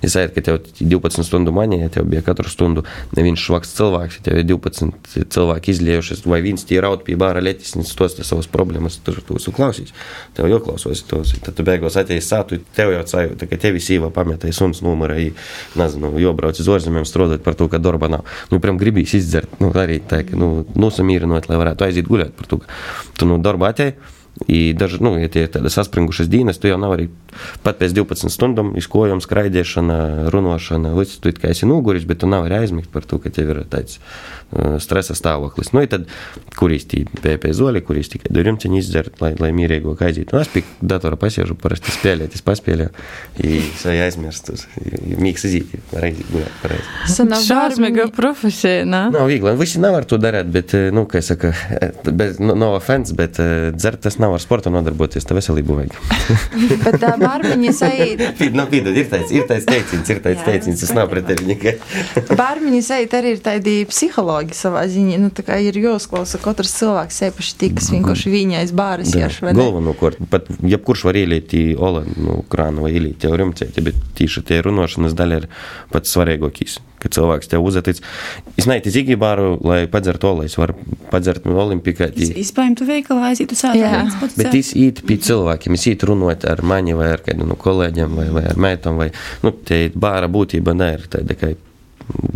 [0.04, 2.84] Es saprotu, ka tev 12 stundu manī, ja tev bija katru stundu
[3.16, 7.42] neviens švaks cilvēks, ja tev ir 12 cilvēki izliejušies, vai viens tie raud pie bāra
[7.42, 9.94] letis, un tos te savas problēmas, tur tu visu klausīs.
[10.36, 14.12] Tev jau klausos tos, tad tu beigās ateies sātu, tev jau sajūta, ka tevi sīva
[14.12, 15.16] pametēja suns numurā,
[15.78, 18.28] nezinu, jau brauc uz ārzemēm strādāt par to, ka darba nav.
[18.52, 22.50] Nu, prям gribīs izdzert, nu, arī tā, ka nu, nosamierinot, lai varētu aiziet gulēt par
[22.50, 22.80] to, ka
[23.18, 23.96] tu no darba atēji.
[24.46, 27.08] I daži, nu, ja tie ir tādas saspringušas dienas, tu jau nav arī
[27.64, 29.98] pat pēc 12 stundām izkojuma, skraidīšana,
[30.32, 30.92] runāšana.
[30.96, 33.60] Viss tu kā esi noguris, bet tu nav arī aizmigt par to, ka tev ir
[33.70, 35.74] tāds uh, stresa stāvoklis.
[35.76, 36.08] Nu, tad,
[36.56, 40.32] kurīs tī PP zoli, kurīs tikai durumciņi izdzert, lai, lai mierīgo aiziet.
[40.32, 42.90] Nu, es pie datora pasiežu, parasti spēlēt, es paspēlēju,
[43.44, 44.56] es aizmirstu,
[45.20, 47.44] mīks izīt, var aiziet gulēt pareizi.
[47.46, 49.04] Šausmīga profesija, nā?
[49.12, 51.52] Nav viegli, visi nevar to darīt, bet, nu, kā es saku,
[52.08, 53.38] bez, no, no offense, bet
[53.76, 55.96] dzert tas nav ar sportu nodarboties, tā veselību vajag.
[56.84, 58.22] Bet tā bārmiņa saīt.
[58.56, 61.74] nu, pīdod, ir tāds, ir tāds teiciens, ir tāds teiciens, tas nav pret tevi nekai.
[62.42, 67.22] bārmiņa saīt arī ir tādi psihologi savā ziņā, nu tā kā ir jāuzklausa katrs cilvēks,
[67.24, 69.62] sepaši tik, kas vienkārši viņais bāras jāš, vai ne?
[69.62, 74.46] Galvenokārt, pat jebkurš var ielīt į olą, nu, krānu vai ielīt jau rimcēti, bet tīši
[74.46, 75.50] tie runošanas daļa ir
[75.92, 78.00] pats svarīgākais kad cilvēks tev uztic.
[78.58, 80.46] Es neietu zīgi bāru, lai padzertu olu.
[80.48, 80.76] Es varu
[81.10, 82.10] padzert no olimpikā.
[82.12, 84.14] Izpējami, tu veikalā aiziet uz sāpēm.
[84.38, 88.16] Bet es īet pie cilvēkiem, es īet runāt ar mani vai ar kādu no kolēģiem
[88.18, 89.00] vai, vai ar meitām.
[89.02, 89.10] Vai,
[89.44, 91.54] nu, tie bāra būtība ne ir tāda, ka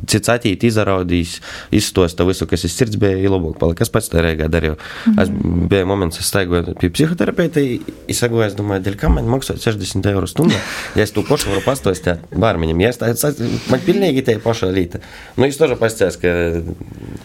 [0.07, 1.37] cits atīt, izraudījis,
[1.75, 3.85] izstosta visu, kas ir sirds, bija labāk palika.
[3.87, 4.77] Es pats tā reigā darīju.
[4.77, 5.23] Mm -hmm.
[5.23, 7.61] Es biju moments, es staigoju pie psihoterapeita,
[8.09, 10.61] es sagoju, es domāju, dēļ kā man maksāt 60 eiro stundā,
[10.95, 12.81] ja es to pašu varu pastostāt bārmeņam.
[12.81, 13.33] Ja es tā,
[13.71, 14.99] man pilnīgi te paša līta.
[15.37, 16.63] Nu, es tožu pastāstu, ka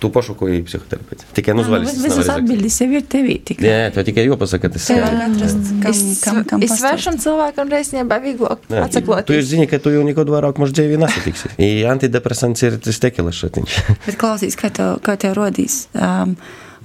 [0.02, 1.28] tu pašu, ko ir psihoterapeits.
[1.38, 1.98] Tikai nu zvaļas.
[2.02, 3.68] Visas atbildes sev ir tevī tikai.
[3.68, 5.06] Jā, tev tikai jāpasaka, tas ir.
[6.24, 9.30] Kam, kam svešam cilvēkam reizēm vieglāk atsaklot.
[9.30, 11.54] Tu zini, ka tu jau nekad vairāk mūžu dzīvī nesatiksi.
[11.92, 13.80] Antidepresants ir tas tekilas šatiņš.
[14.08, 15.86] Bet klausīs, kā tev, kā tev rodīs?
[15.94, 16.36] Um,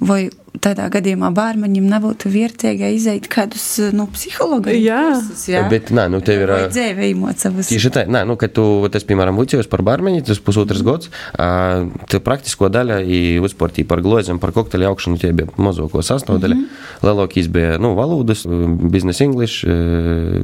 [0.01, 0.27] vai
[0.62, 3.66] tādā gadījumā bērniņam nebūtu vērtīgi iziet kādus
[3.97, 4.77] nu, psihologus.
[4.77, 5.03] Jā.
[5.12, 6.53] Kursus, jā, bet nē, nu tev ir.
[6.73, 7.71] Dzīve īmocavas.
[7.73, 11.87] Tieši tā, nē, nu, kad tu, tas, piemēram, ucījos par bērniņu, tas pusotras gads, uh,
[12.11, 16.59] te praktisko daļa i uzsportī par glozēm, par kokteļu augšanu tie bija mazāko sastāvdaļa.
[16.59, 17.07] Mm -hmm.
[17.07, 19.64] Lielākīs bija, nu, valodas, business English,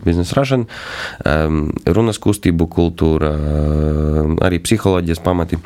[0.05, 0.67] business Russian,
[1.27, 3.33] um, runas kustību kultūra,
[4.43, 5.59] arī psiholoģijas pamati.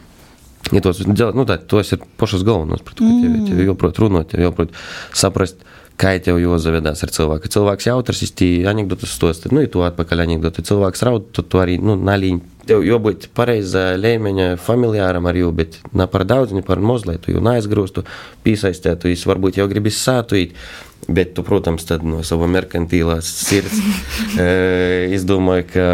[0.75, 4.33] Ja tos, nu, tā, tos ir pašas galvenās, par to, ka tev, tev jāprot runāt,
[4.33, 4.73] tev jāprot
[5.15, 5.63] saprast
[6.01, 7.51] kā tev jāzavedās ar cilvēku.
[7.53, 11.79] Cilvēks jautrs, tī anekdotas stost, nu, ja tu atpakaļ anekdoti, cilvēks raud, tad tu arī,
[11.83, 12.43] nu, nalīņ.
[12.67, 17.17] Tev jābūt pareizā līmeņa familiāram ar jū, bet ne par daudz, ne par maz, lai
[17.23, 18.05] tu jau neaizgrūstu,
[18.47, 20.59] piesaistētu, jūs varbūt jau gribi sātuīt.
[21.07, 23.79] Bet, tu, protams, tad no sava merkantīlās sirds
[25.17, 25.87] izdomāji, ka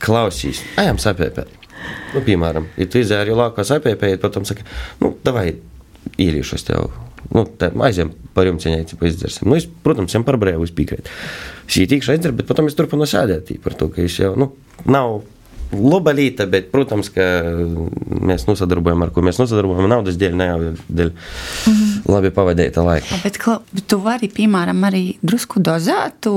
[0.00, 1.63] klausīs, ejam sapēpēt.
[2.14, 4.66] Nu, piemēram, ja tu izēri laukā sapēpēt, potom saka,
[5.02, 5.48] nu, davai,
[6.20, 6.92] īrīšos tev
[7.34, 9.48] nu, tā aizjām par jums cienīt, izdzersim.
[9.48, 11.12] Nu, es, protams, viņam par brīvu piekrītu.
[11.70, 14.50] Šī tīkša aizdzer, bet potom es turpinu sēdēt par to, ka viņš jau nu,
[14.84, 15.22] nav
[15.74, 17.24] laba lieta, bet, protams, ka
[18.24, 21.83] mēs nosadarbojam ar ko mēs nosadarbojam naudas dēļ, ne jau dēļ mm -hmm.
[22.08, 23.18] Labi pavadīta laika.
[23.24, 23.38] Bet,
[23.74, 26.32] bet tu vari, piemēram, arī drusku dozētu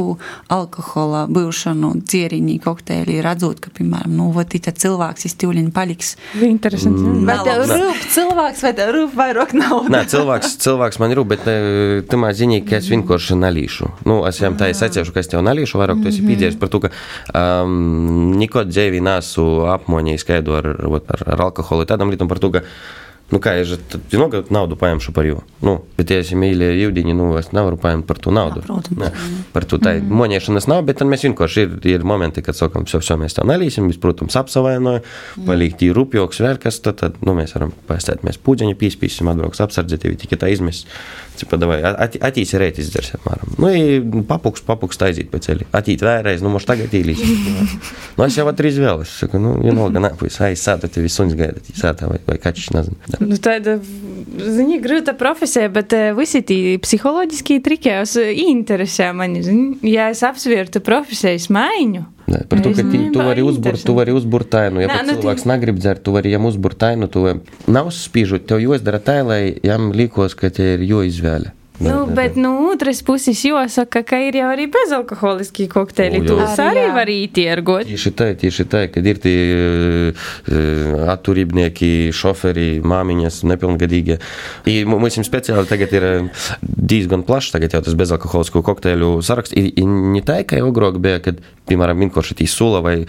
[0.53, 6.15] alkohola būšanu dzieriņī kokteili, redzot, ka, piemēram, nu, vot tā cilvēks iztīuļiņ paliks.
[6.41, 7.03] Interesanti.
[7.03, 7.27] Mm.
[7.29, 9.91] Vai tev rūp cilvēks, vai tev rūp vairāk naudas?
[9.93, 11.47] Nē, cilvēks, cilvēks man rūp, bet
[12.11, 13.91] tamā ziņā, ka es vienkārši nalīšu.
[14.09, 16.31] Nu, es jām tā es atcešu, ka es tev nalīšu vairāk, tu esi mhm.
[16.31, 16.93] pīdējis par to, ka
[17.31, 22.51] um, neko dzēvī nās esmu apmoņījis skaidu ar, ar, ar alkoholu, tādam lietam par to,
[22.55, 22.63] ka
[23.27, 23.57] Nu, kā
[23.91, 25.41] tādu nu, naudu paņemšu par jū.
[25.59, 28.61] Nu, bet, ja esmu mīļie jūdiņi, nu, es nevaru paņemt par to naudu.
[28.61, 29.03] Jā, protams.
[29.03, 29.39] Jā.
[29.51, 30.13] Par to tā mm.
[30.21, 33.43] moņiešanas nav, bet tad mēs vienkārši ir, ir momenti, kad sakām, jau šo mēs tā
[33.47, 35.47] nelīsim, mēs, protams, apsavainoju, mm.
[35.49, 39.63] palikt ir rupjoks vēl kas, tad, tad nu, mēs varam paistēt, mēs pūģeņi pīspīsim, atbrauks
[39.67, 40.87] apsardzēt, ja tikai tā izmest.
[41.37, 43.53] Cipa, davai, at, atīs rēt izdzers, apmēram.
[43.61, 45.67] Nu, papuks, papuks taizīt pa ceļi.
[45.77, 47.21] Atīt vēlreiz, nu, moš tagad īlīs.
[48.17, 51.37] nu, es jau atrīz vēl, es saku, nu, vienalga, nā, puis, ai, sāta tevi suns
[51.37, 53.21] gaida, sāta vai, vai kaķis, nezinu.
[53.21, 53.77] Nu, tāda,
[54.57, 60.25] zini, grūta profesija, bet eh, visi tie psiholoģiskie triki jau interesē mani, zini, ja es
[60.25, 62.07] apsvērtu profesijas maiņu.
[62.27, 64.81] Ne, par to, ka tī, tu vari uzburt, tu vari uzburt tainu.
[64.83, 65.51] Ja Nā, nu, cilvēks tī...
[65.53, 67.23] negrib dzert, tu vari jam uzburt tainu, tu
[67.71, 70.83] nav spīžot, tev jāizdara tā, lai jam likos, ka te ir
[71.79, 71.95] jāizvēle.
[71.95, 76.23] Nu, ne, bet no nu, otras puses jāsaka, ka ir jau arī bezalkoholiski kokteļi.
[76.25, 77.87] Tu arī vari ietirgot.
[77.87, 79.37] Tieši tā, tieši tā, kad ir tie
[80.11, 84.19] uh, atturībnieki, šoferi, māmiņas, nepilngadīgie.
[84.67, 86.07] I, mums speciāli tagad ir
[86.61, 89.55] diezgan plašs tagad jau tas bezalkoholisko kokteļu saraksts.
[89.57, 92.99] Ir, ir ne tā, ka jau agrāk bija, kad, piemēram, vienkārši tī sula vai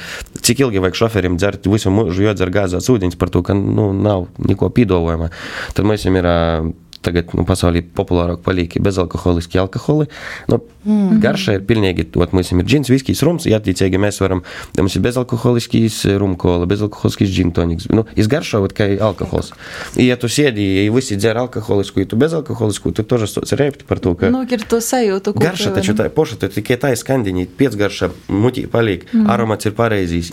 [0.42, 4.28] cik ilgi vajag šoferim dzert visu mūžu jodzer gāzās ūdeņus par to, ka, nu, nav
[4.42, 5.30] neko pīdolojama.
[5.76, 6.70] Tad mums ir uh,
[7.03, 10.07] tagad nu, pasaulī populārāk paliek bezalkoholiski alkoholi.
[10.51, 11.19] Nu, mm.
[11.23, 14.43] Garša ir pilnīgi, ot, mums ir džins, viskijs, rums, ja attiecīgi mēs varam,
[14.79, 17.89] mums ir bezalkoholiskīs rumkola, bezalkoholiskīs džintoniks.
[17.93, 19.51] Nu, izgaršo, ot, kā alkohols.
[19.99, 24.01] Ja tu sēdi, ja visi dzer alkoholisku, ja tu bezalkoholisku, tu тоже stots repti par
[24.03, 24.31] to, ka...
[24.33, 25.43] Nu, ir to sajūtu, ko...
[25.43, 29.27] Garša taču tā, poša, tu tikai tā skandiņi, piecgarša, mutī paliek, mm.
[29.33, 30.31] aromats ir pareizīs.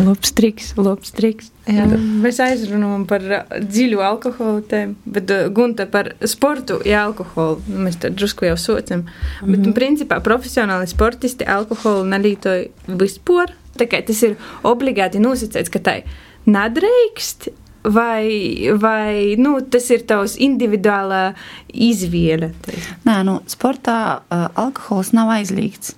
[0.00, 1.53] Labs triks, labs triks.
[1.65, 1.85] Jā.
[1.97, 3.23] Mēs aizrunājam par
[3.57, 9.01] dziļu alkoholu tēmu, bet Gunte par sportu, ja alkoholu mēs tad drusku jau sociam.
[9.01, 9.51] Mm -hmm.
[9.51, 9.73] Bet, mhm.
[9.73, 13.53] principā, profesionāli sportisti alkoholu nelietoja vispār.
[13.77, 16.03] Tā kā tas ir obligāti nosacīts, ka tai
[16.45, 17.49] nedrīkst.
[17.85, 21.35] Vai, vai nu, tas ir tavs individuālā
[21.69, 22.51] izvēle?
[23.05, 25.95] Nē, nu, sportā uh, alkohols nav aizliegts.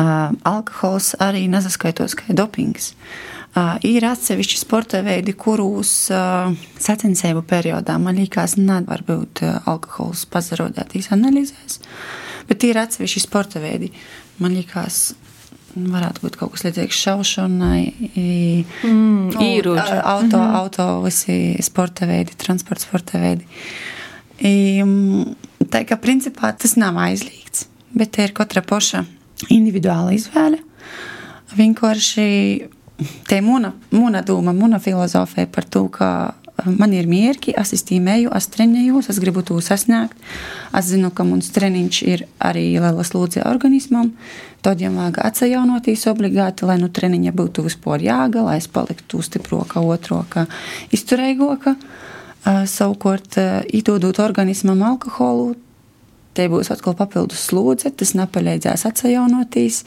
[0.00, 2.90] Uh, alkohols arī nesaskaitos kā dopings.
[2.90, 11.78] Uh, Ir atsevišķi sporta veidi, kurus sacensību periodā man liekas, nevar būt alkohols pazarodētīs analīzēs,
[12.50, 13.88] bet ir atsevišķi sporta veidi.
[14.44, 15.14] Man liekas,
[15.76, 17.80] varētu būt kaut kas līdzīgs šaušanai,
[18.12, 19.98] mm, nu, īroči.
[20.02, 20.56] auto, mm -hmm.
[20.56, 23.46] auto, visi sporta veidi, transporta sporta veidi.
[24.38, 24.82] I,
[25.64, 29.04] tā kā principā tas nav aizliegts, bet te ir katra poša
[29.48, 30.58] individuāla izvēle.
[31.56, 32.68] Vienkārši
[33.26, 36.08] te muna, muna doma, muna filozofija par to, ka
[36.58, 40.16] eh, man ir mierki, es iztīmēju, es trenējos, es gribu to sasniegt.
[40.76, 44.12] Es zinu, ka mums treniņš ir arī liela slūdze organismam.
[44.64, 49.82] Tad jau vajag atjaunoties obligāti, lai nu treniņa būtu vispār jāga, lai es paliktu stiproka,
[49.84, 50.48] otroka,
[50.96, 51.76] izturīgāka.
[52.46, 55.56] Uh, savukārt, uh, iedodot organismam alkoholu,
[56.36, 59.82] te būs atkal papildus slūdze, tas nepalīdzēs atjaunoties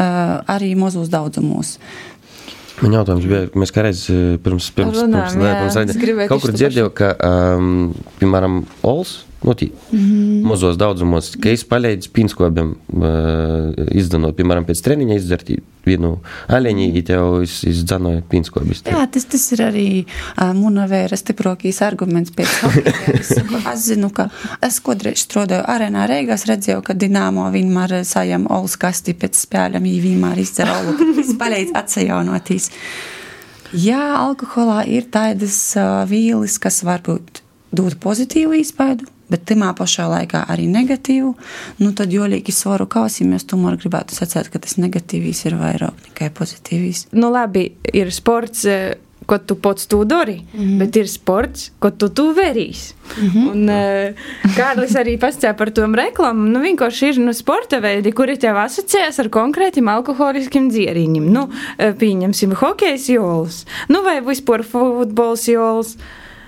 [0.00, 1.74] arī mazos daudzumos.
[2.80, 6.54] Man jautājums bija, mēs kādreiz eh, pirms, pirms, Runājam, pirms, jā, pirms raidījuma kaut kur
[6.56, 7.90] dzirdēju, ka, um,
[8.20, 10.42] piemēram, Ols, nu, tī, mm -hmm.
[10.44, 15.48] mazos daudzumos, ka es palīdzu pīnskobiem uh, izdanot, piemēram, pēc treniņa izdzert
[15.84, 18.82] vienu aleņu, ja tev iz, izdzanoja pīnskobis.
[18.84, 22.92] Jā, tas, tas ir arī uh, munavēra stiprākīs arguments pēc hokeja.
[23.74, 24.28] es zinu, ka
[24.66, 30.02] es kodreiz strādāju arēnā Reigās, redzēju, ka Dinamo vienmēr sajam olas kasti pēc spēļam, viņi
[30.04, 32.70] vienmēr izdzer olu, ka tas palīdz atsajaunotīs.
[33.72, 37.40] Jā, alkoholā ir tādas uh, vīles, kas varbūt
[37.72, 41.34] dod pozitīvu iespēju, bet tajā pašā laikā arī negatīvu,
[41.80, 46.08] nu tad jo lieki svaru kausim, es tomēr gribētu sacīt, ka tas negatīvs ir vairāk
[46.08, 47.08] nekā pozitīvs.
[47.12, 48.64] Nu labi, ir sports.
[48.64, 48.98] Eh,
[49.30, 50.78] ko tu pats tu dari, mm -hmm.
[50.78, 52.94] bet ir sports, ko tu tu verīs.
[53.20, 53.50] Mm -hmm.
[53.50, 56.48] Un uh, Kārlis arī pastāv par to reklāmu.
[56.48, 61.32] Nu, vienkārši ir nu, sporta veidi, kuri tev asociējas ar konkrētiem alkoholiskiem dzieriņiem.
[61.32, 65.96] Nu, pieņemsim, hokejs jols, nu vai vispār futbols jols.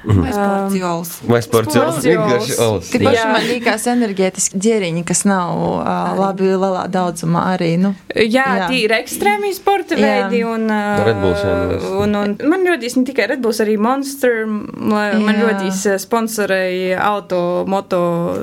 [0.02, 1.10] Vai sports jols.
[1.28, 1.98] Vai sports jols.
[2.02, 2.88] Vienkārši ols.
[2.90, 5.84] Tik paši man liekas enerģētiski ģēriņi, kas nav uh,
[6.18, 7.70] labi lielā daudzumā arī.
[7.82, 7.92] Nu.
[8.10, 8.66] Jā, jā.
[8.72, 10.42] tie ir ekstrēmi sporta veidi.
[10.48, 11.54] Un, uh, Redbulls, jā,
[12.02, 14.42] un, un man rodīs ne tikai Redbulls, arī Monster.
[14.46, 18.02] Man rodīs sponsorēja auto, moto.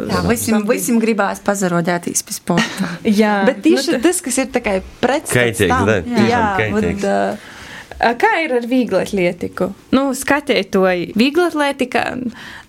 [0.10, 2.96] Jā, visiem, visiem gribās pazarodētīs pie sporta.
[3.22, 3.42] jā.
[3.50, 5.36] Bet tieši nu, tas, kas ir tā kā pretstats.
[5.36, 6.02] Kaitīgs, da.
[6.08, 6.44] Jā, jā.
[6.64, 7.08] Kaitīgs.
[7.08, 7.56] Un, uh,
[8.00, 9.66] Kā ir ar vieglatlētiku?
[9.92, 10.86] Nu, skatiet to
[11.20, 12.04] vieglatlētikā,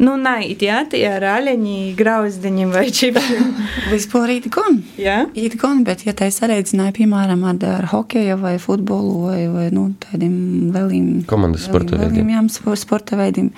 [0.03, 3.53] nu, nait, jā, tie ar aļaņi, grauzdiņi vai čipšiem.
[3.93, 4.81] Vispārīt gan.
[4.99, 9.69] Jā?Īt gan, bet, ja tā es sareicināju, piemēram, ar, ar hokeju vai futbolu vai, vai
[9.75, 10.35] nu, tādiem
[10.75, 11.23] lieliem.
[11.31, 12.35] Komandas sporta veidiem.
[12.35, 12.43] Jā,
[12.83, 13.53] sporta veidiem,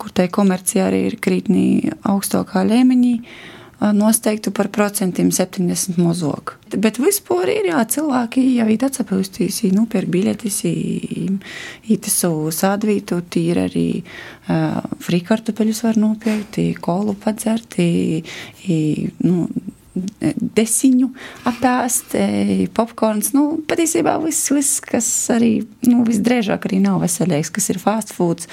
[0.00, 1.66] kur tai komercija arī ir krītnī
[2.08, 3.18] augstākā līmenī
[3.80, 6.54] nosteiktu par procentiem 70 mazāk.
[6.80, 10.58] Bet vispār ir jā, cilvēki jau ir atsapūstīs, nopērk biļetes,
[11.92, 17.78] īt savu sādvītu, tīri arī uh, frikartupeļus var nopirkt, kolu padzert,
[19.22, 19.48] nu,
[20.56, 21.10] desiņu
[21.50, 22.16] apēst,
[22.76, 23.32] popkorns.
[23.36, 25.52] Nu, patiesībā viss, viss, kas arī
[25.88, 28.46] nu, visdrīzāk arī nav veselīgs, kas ir fast food,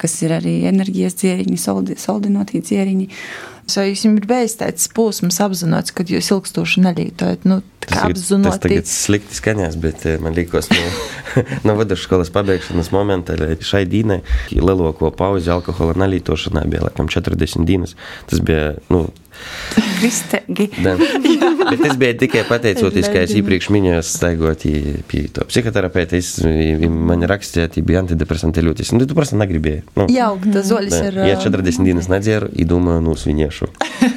[0.00, 3.08] kas ir arī enerģijas dzieriņi, soldi, soldinotie dzieriņi.
[3.70, 7.44] Vai jums ir bijis tāds posms, apzināts, ka jūs ilgstoši nelietojat?
[7.46, 8.48] Nu, tas, apzinoti...
[8.48, 10.88] tas tagad slikti skaņās, bet eh, man liekas, no,
[11.68, 14.20] no vidusskolas pabeigšanas momenta šai dīnai
[14.56, 17.96] lielāko pauzi alkohola nelietošanā bija laikam 40 dienas.
[18.30, 19.06] Tas bija, nu,
[20.00, 20.68] Kristīgi.
[21.70, 24.64] Bet tas bija tikai pateicoties, ka es iepriekš minēju, staigot
[25.10, 26.20] pie to psihoterapeita.
[26.90, 28.88] Man rakstīja, ka bija antidepresanti ļoti.
[28.96, 29.84] Nu, tu prasa negribēji.
[30.00, 30.08] Nu.
[30.12, 31.20] Jaukta zolis ir.
[31.28, 33.70] Ja 40 dienas nedzēru, įdomāju, nu, sviniešu.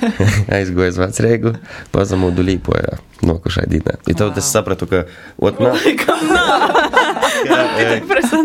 [0.57, 1.55] Aizgoju uz vecrēgu,
[1.93, 3.97] pazamudu līpoju nokušai dienā.
[4.07, 5.05] Ja tev tas sapratu, ka,
[5.39, 5.59] ot,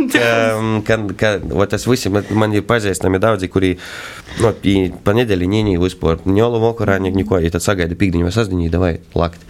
[0.08, 0.82] nav.
[0.86, 3.74] Ka, ka, ot, tas visi, man ir pazīstami daudzi, kuri,
[4.42, 4.52] nu,
[5.04, 9.44] pa nedēļu nīnī vispār, ņolu vakarā, neko, ja tad sagaida pīkdiņu vai sasdiņu, davai lakt.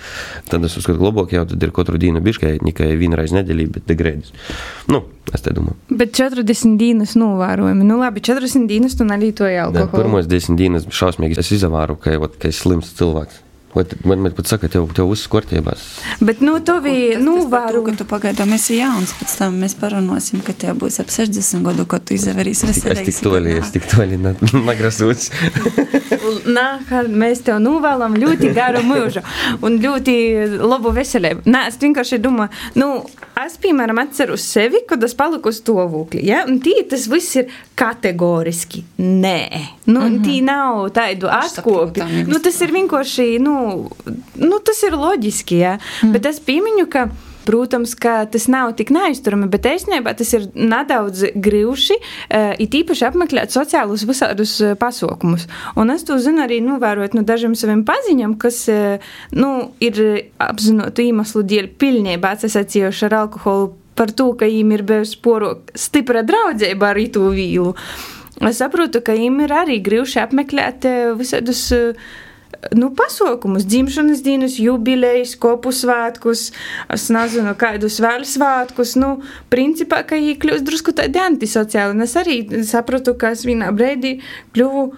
[0.51, 4.35] Tad es uzskatu, globāk jau tad ir katru dienu biškai, nekai vienreiz nedēļī, bet degrēdis.
[4.93, 5.79] Nu, es te domāju.
[6.01, 7.89] Bet 40 dienas novērojumi.
[7.89, 10.05] Nu, labi, 40 dienas tu nelītoji alkoholu.
[10.05, 13.45] Pirmos 10 dienas šausmīgi es izavāru, ka, ot, ka es slims cilvēks.
[13.77, 15.83] Man, man pat saka, tev, tev viss kārtībās.
[16.25, 17.83] Bet, nu, tu biji, nu, varu.
[17.85, 21.85] Ka tu pagaidām esi jauns, pēc tam mēs parunāsim, ka tev būs ap 60 gadu,
[21.91, 23.05] kad tu izavērīsi veselīgi.
[23.13, 24.19] Es tik toļi, es tik toļi
[24.71, 25.29] nagrasūts.
[26.49, 26.67] Nā,
[27.13, 29.23] mēs tev novēlam ļoti garu mūžu
[29.65, 30.17] un ļoti
[30.65, 31.45] labu veselību.
[31.49, 32.91] Nē, es vienkārši domāju, nu,
[33.45, 37.53] es, piemēram, atceru sevi, kad es paliku uz stāvokli, ja, un tī tas viss ir
[37.79, 39.43] kategoriski nē.
[39.89, 40.25] Nu, mm -hmm.
[40.25, 42.03] tī nav tādu atkopi.
[42.27, 43.58] Nu, tas ir vienkārši, nu,
[44.39, 45.79] nu, tas ir loģiski, ja?
[46.03, 46.15] mm.
[46.17, 47.09] bet es piemiņu, ka.
[47.49, 51.97] Protams, ka tas nav tik neaizturami, bet īstenībā tas ir nedaudz grūti.
[51.97, 55.47] Uh, it īpaši apmeklēt sociālus visādus uh, pasaukumus.
[55.81, 60.03] Un es to zinu arī novērojot no dažiem saviem paziņām, kas uh, nu, ir
[60.45, 66.27] apzinātu iemeslu dēļ pilnībā atsacījuši ar alkoholu par to, ka viņiem ir bijusi sporo stipra
[66.29, 67.73] draudzība ar itu vīlu.
[68.45, 70.85] Es saprotu, ka viņiem ir arī grūti apmeklēt
[71.17, 71.71] visādus.
[71.73, 72.09] Uh,
[72.75, 76.49] nu, pasaukumus, dzimšanas dienas, jubilejas, kopu svētkus,
[76.95, 78.97] es nezinu, kādus vēl svētkus.
[78.99, 79.19] Nu,
[79.53, 81.97] principā, ka viņi kļūst drusku tādi antisociāli.
[81.97, 84.19] Un es arī sapratu, ka es vienā brīdī
[84.57, 84.89] kļuvu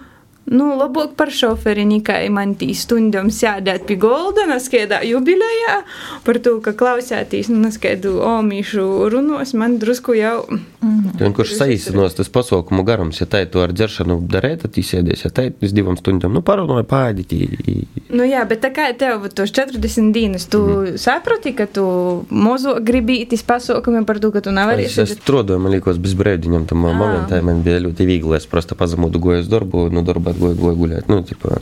[0.51, 5.77] Nu, labāk par šoferi nekā man tī stundām sēdēt pie golda, neskaidā jubilejā,
[6.25, 8.83] par to, ka klausētīs, nu, neskaidu omīšu
[9.13, 10.41] runos, man drusku jau.
[10.81, 11.13] Mm.
[11.21, 15.23] Tad, kurš saīsinos tas pasaukumu garums, ja tā ir to ar dzeršanu darēt, tad īsēdies,
[15.23, 17.37] ja tā ir uz divām stundām, nu, parunāja pāģīt.
[18.11, 20.99] Nu, jā, bet tā kā tev tos 40 dienas, tu mm.
[20.99, 21.85] saproti, ka tu
[22.27, 24.89] mozo gribītis pasaukumiem par to, ka tu nevari.
[24.89, 28.75] Es, es trodoju, man liekas, bez brēdiņam tam momentā, man bija ļoti viegli, es prosta
[28.75, 31.11] pazamudu goju uz darbu, no darba guļēt.
[31.11, 31.59] Nu, ķipa,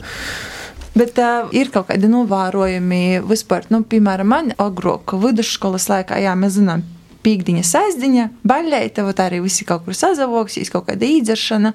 [0.90, 6.56] Bet uh, ir kaut kādi novērojumi vispār, nu, piemēram, man agrāk vidusskolas laikā, jā, mēs
[6.56, 6.82] zinām,
[7.24, 11.74] pīkdiņa, sēdziņa, baļķeita, vai arī visi kaut kur sazavoksīs, kaut kāda īdzeršana,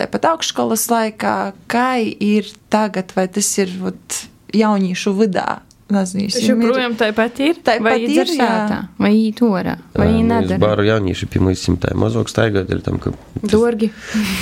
[0.00, 1.36] tāpat augšskolas laikā,
[1.70, 4.20] kā ir tagad, vai tas ir vat,
[4.54, 7.60] jauniešu vidā Nezinu, Tas joprojām tāpat ir.
[7.64, 10.58] Tāpat vai ir, ir sātā, vai īt orā, vai īt Mēs nedara.
[10.60, 13.14] bāru jaunieši pie mums simtā mazāk staigāt, ir tam, ka,
[13.48, 13.88] Dorgi.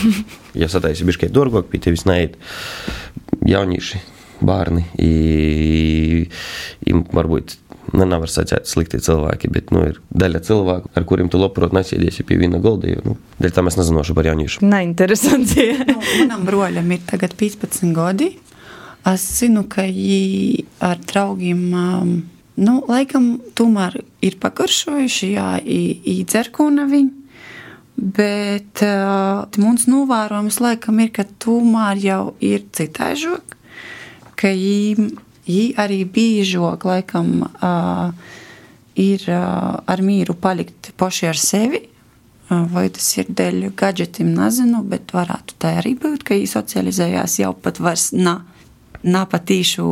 [0.61, 2.34] ja sataisi biškai dorgok, pie tevis neiet
[3.47, 4.01] jaunieši,
[4.42, 6.26] bērni, i,
[6.82, 7.55] i varbūt,
[7.94, 12.26] nu, nevar sacēt slikti cilvēki, bet, nu, ir daļa cilvēku, ar kuriem tu labprāt nesēdiesi
[12.26, 14.66] pie viena golda, jo, nu, dēļ tam es nezinošu par jauniešu.
[14.66, 15.68] Neinteresanti.
[15.86, 18.32] Nu, manam broļam ir tagad 15 gadi.
[19.07, 22.09] Es zinu, ka viņi ar draugiem, um,
[22.59, 27.22] nu, laikam, tomēr ir pagaršojuši, jā, īdzer ko naviņu.
[27.96, 33.54] Bet uh, mums novērojums laikam ir, ka tomēr jau ir citaižok,
[34.36, 38.11] ka viņi arī biežok laikam uh,
[39.00, 41.80] ir uh, ar mīru palikt paši ar sevi.
[42.50, 47.40] Uh, Vai tas ir dēļ gadgetiem, nezinu, bet varētu tā arī būt, ka viņi socializējās
[47.40, 48.44] jau pat vairs nav
[49.07, 49.88] na patīšu.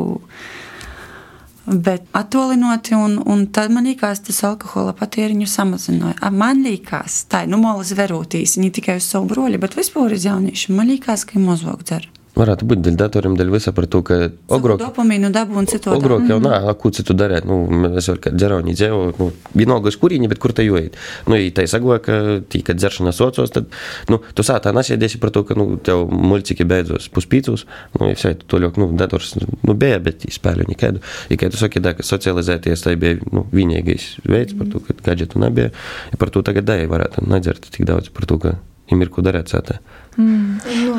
[1.64, 6.28] Bet attolinoti, un, un tad man liekas, tas alkohola patēriņu samazināja.
[6.34, 10.26] Man liekas, tā ir nu, molas verūtīs, ne tikai uz savu broļu, bet vispār uz
[10.28, 10.76] jauniešiem.
[10.76, 12.10] Man liekas, ka ir mazāk dzer.
[12.34, 14.78] Мара, ты будь дельдатором дельвиса про то, ка огрок.
[14.80, 15.96] Да, помню, да, бун цитота.
[15.96, 20.26] Огрок, я на акуци ту дарят, ну, мезолька, дера не дел, ну, винога шкури не
[20.26, 20.94] бит курта юэйт.
[21.26, 23.68] Ну, и тай сагуака, ты ка дерши на социус, тад,
[24.08, 27.66] ну, то са, та нас я деси про то, ка, ну, тел мультики бейдзос, пуспицус,
[27.98, 31.02] ну, и все, это толек, ну, даторс, ну, бея, bet įspėlių nekėdų.
[31.30, 34.98] Ir kai tu sakai, da, kad socializacija tai bija nu, vienīgais veids, par to, kad
[35.06, 35.70] gadžetu nebija,
[36.10, 38.58] ir par to tagad dai varētu nedzert tik daudz, par to, kad
[38.88, 39.78] viņam ir ko darīt sātā.
[40.16, 40.58] Mm.
[40.84, 40.98] Nu,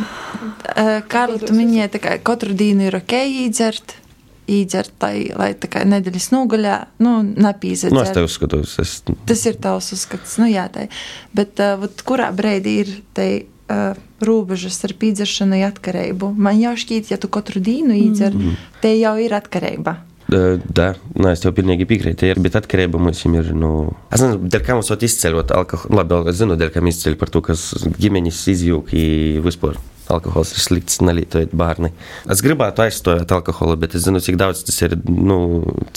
[1.12, 3.16] Karla, tu minēji, ka katru dienu ir ok
[3.46, 4.00] īdzert.
[4.46, 7.94] Īdzert, tai, lai tā kā nedēļas nogaļā, nu, nepīzēt.
[7.96, 8.76] Nu, es tev uzskatos.
[8.84, 9.00] Es...
[9.26, 10.86] Tas ir tavs uzskats, nu jā, tai.
[11.34, 16.30] Bet, uh, vat, kurā brīdī ir tai uh, robežas ar pīdzeršanu atkarību?
[16.38, 18.60] Man jau šķiet, ja tu katru dienu īdzer, mm.
[18.86, 19.96] te jau ir atkarība.
[19.98, 23.52] Da, nu, es tev pilnīgi piekrītu, bet atkarība mums ir.
[23.54, 23.72] Nu,
[24.10, 26.00] es nezinu, dēļ kā mums ir izceļot alkoholu.
[26.00, 27.68] Labi, es zinu, dēļ kā mēs izceļam par to, kas
[28.00, 29.06] ģimenes izjūgi
[29.46, 29.78] vispār.
[30.14, 31.90] Alkohols ir slikts, nelietojot bērni.
[32.32, 35.40] Es gribētu aizstāvēt alkoholu, bet es zinu, cik daudz tas ir nu,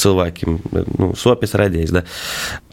[0.00, 0.59] cilvēkiem
[0.98, 1.92] nu, sopis radījis.
[1.96, 2.04] Da.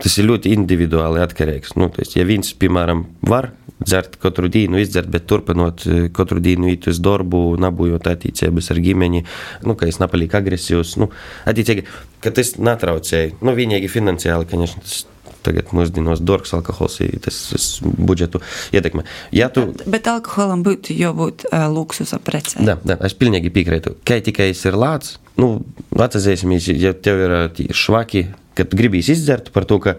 [0.01, 1.75] Tas ir ļoti individuāli atkarīgs.
[1.79, 3.51] Nu, tas, ja viens, piemēram, var
[3.83, 5.83] dzert katru dienu, izdzert, bet turpinot
[6.15, 9.25] katru dienu iet uz darbu, nabūjot attiecības ar ģimeni,
[9.67, 10.95] nu, ka es nepalieku agresīvs.
[11.01, 11.09] Nu,
[11.49, 11.83] attiecīgi,
[12.23, 13.35] ka tas netraucēja.
[13.43, 15.03] Nu, vienīgi finansiāli, ka tas
[15.45, 18.41] tagad mūsdienās dārgs alkohols, tas, tas budžetu
[18.75, 19.05] ietekmē.
[19.35, 19.67] Ja tu...
[19.71, 22.63] bet, bet alkoholam būtu jābūt uh, luksusa precē.
[22.65, 23.97] Jā, jā, es pilnīgi piekrītu.
[24.07, 25.59] Kai tikai es ir lāts, nu,
[25.95, 27.37] atcerēsimies, ja tev ir
[27.75, 29.97] švaki, kad gribīs izdzert par to, ka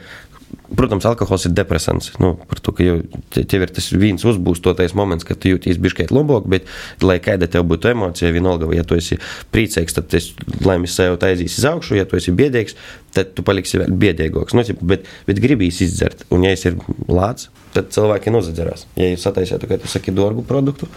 [0.67, 2.11] Protams, alkohols ir depresants.
[2.23, 2.97] Nu, par to, ka jau
[3.37, 6.67] tev ir tas viens uzbūstotais moments, kad tu jūties bišķiet labāk, bet,
[7.07, 9.21] lai kāda tev būtu emocija, vienalga, ja tu esi
[9.55, 10.33] priecīgs, tad tas
[10.67, 12.75] laimes sajūta aizies uz augšu, ja tu esi biedīgs,
[13.15, 14.57] tad tu paliksi vēl biedīgāks.
[14.59, 18.89] Nu, bet, bet gribīs izdzert, un ja es ir lāts, tad cilvēki nozadzerās.
[18.99, 20.91] Ja jūs sataisiet, ka tu saki dārgu produktu,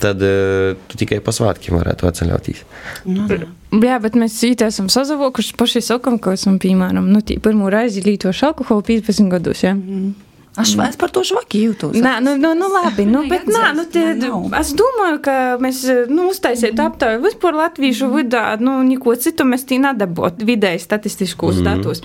[0.00, 2.62] tad uh, tu tikai pa svētkiem varētu atceļauties.
[3.08, 3.26] Nu,
[3.72, 8.02] jā, bet mēs īstenībā esam sazavokuši paši sakam, ka esam, piemēram, nu, tī, pirmo reizi
[8.06, 9.62] lietojuši alkoholu 15 gados.
[9.66, 9.76] Ja?
[9.76, 10.12] Mm.
[10.58, 11.94] Aš, es par to švaki jūtos.
[11.94, 14.16] Nē, nu, nu, nu labi, nu, bet nā, nu, tie,
[14.58, 19.78] es domāju, ka mēs nu, uztaisītu aptauju vispār latviešu vidā, nu, neko citu mēs tī
[19.82, 21.68] nedabot vidēji statistiskos mm.
[21.68, 22.02] datus.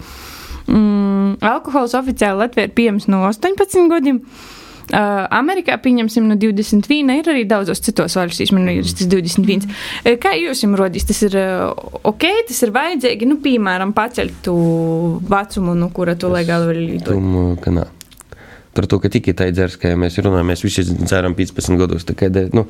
[0.69, 4.21] Mm, alkohols oficiāli Latvijā ir pieejams no 18 gadiem.
[4.85, 9.65] Uh, Amerikā, pieņemsim, no 21, ir arī daudzos citos valstīs, man liekas, tas 21.
[9.65, 10.19] Mm.
[10.21, 11.71] Kā jūs jums rodīs, tas ir uh,
[12.05, 14.55] ok, tas ir vajadzīgi, nu, piemēram, paceļt to
[15.25, 17.95] vecumu, nu, kura tu legāli var lietot?
[18.75, 22.03] Par to, ka tikai tā ir dzers, kā mēs runājam, mēs visi dzeram 15 gadus.
[22.11, 22.65] Kā, nu,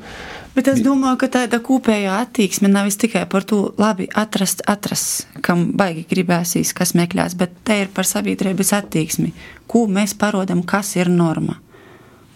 [0.54, 5.72] Bet es domāju, ka tāda kopējā attieksme nav tikai par to, labi, atrast, atrast, kam
[5.76, 9.34] baigi gribēsīs, kas meklēs, bet te ir par sabiedrības attieksmi.
[9.66, 11.58] Ko mēs parodam, kas ir norma?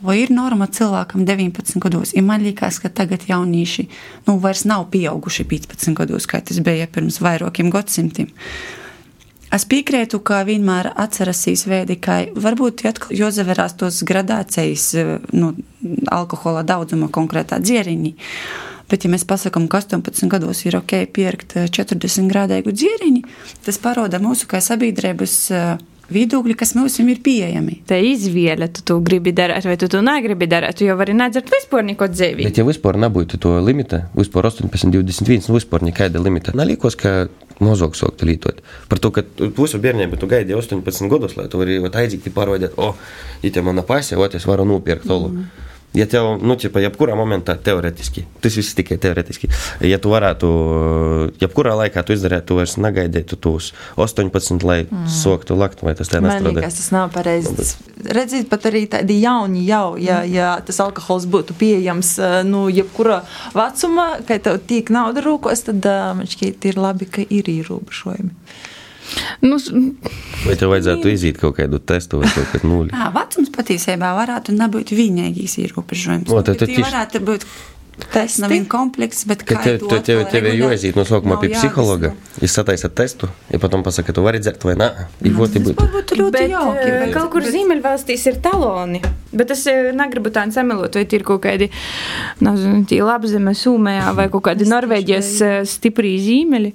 [0.00, 2.14] Vai ir norma cilvēkam 19 gados?
[2.16, 3.86] Ja man liekas, ka tagad jaunieši
[4.28, 8.30] nu, vairs nav pieauguši 15 gados, kā tas bija pirms vairākiem gadsimtiem.
[9.50, 14.92] Es piekrītu, ka vienmēr atcerasīs veidi, ka varbūt atkal jāzaverās tos gradācijas
[15.34, 15.52] nu,
[16.06, 18.12] alkohola daudzuma konkrētā dzieriņā.
[18.90, 23.20] Bet, ja mēs pasakām, ka 18 gados ir ok pirkt 40 grādīgu dzieriņu,
[23.66, 25.36] tas parāda mūsu kā sabiedrības
[26.14, 27.80] viedokļi, kas mums ir pieejami.
[27.88, 30.78] Tā izvēle, tu to gribi darīt, vai tu to negribi darīt.
[30.78, 32.48] Tu jau vari nedzert vispār neko dzīvi.
[32.48, 37.30] Bet, ja vispār nebūtu to limita, vispār 18, 21, nu vispār nekāda limita, nelikos, ka
[37.60, 38.60] mazāk sāktu lietot.
[38.90, 42.92] Par to, ka visu bērniem tu gaidi 18 gadus, lai tu vari aiziet, parādīt, o,
[42.92, 45.34] oh, it mana pasija, o, es varu nopirkt tolu.
[45.34, 45.69] Mm.
[45.90, 49.48] Ja tev, nu, ķipa, jebkurā momentā teoretiski, tas viss tikai teoretiski,
[49.82, 50.50] ja tu varētu,
[51.42, 55.08] jebkurā laikā tu izdarītu, tu vairs negaidītu tos 18, lai mm.
[55.10, 56.46] soktu lakt, vai tas tā nestrādā?
[56.46, 57.66] Man liekas, tas nav pareizi.
[58.06, 62.14] Redzīt, pat arī tādi jauni jau, ja, ja tas alkohols būtu pieejams,
[62.46, 63.24] nu, jebkurā
[63.58, 68.30] vecumā, kad tev tiek nauda rūkos, tad man šķiet ir labi, ka ir ierobežojumi.
[69.42, 69.56] Nu,
[70.46, 72.92] Vai tev vajadzētu iziet kaut kādu testu vai kaut kādu nulli?
[72.94, 76.30] Jā, vecums patiesībā varētu nebūt vienīgais ierobežojums.
[76.30, 77.44] O, tad Tie tieši- varētu būt
[78.14, 81.36] Tas nav viens komplekss, bet kā tev, to tev, tev, tev ir jāiziet no sākuma
[81.38, 82.44] pie psihologa, jāizsaka.
[82.46, 84.88] izsataisat testu, ja potom pasaka, ka tu vari dzert vai nē.
[85.20, 85.74] I vot, Tas būtu.
[85.76, 86.86] varbūt ļoti Bet jauki.
[86.86, 89.02] bet- kaut kur bet- Ziemeļvalstīs ir taloni.
[89.36, 91.68] Bet es negribu tādu samelot, vai tie ir kaut kādi
[92.40, 96.72] nezinu, tie labzeme, Sūmējā vai kaut kādi Norvēģijas stiprie zīmeļi.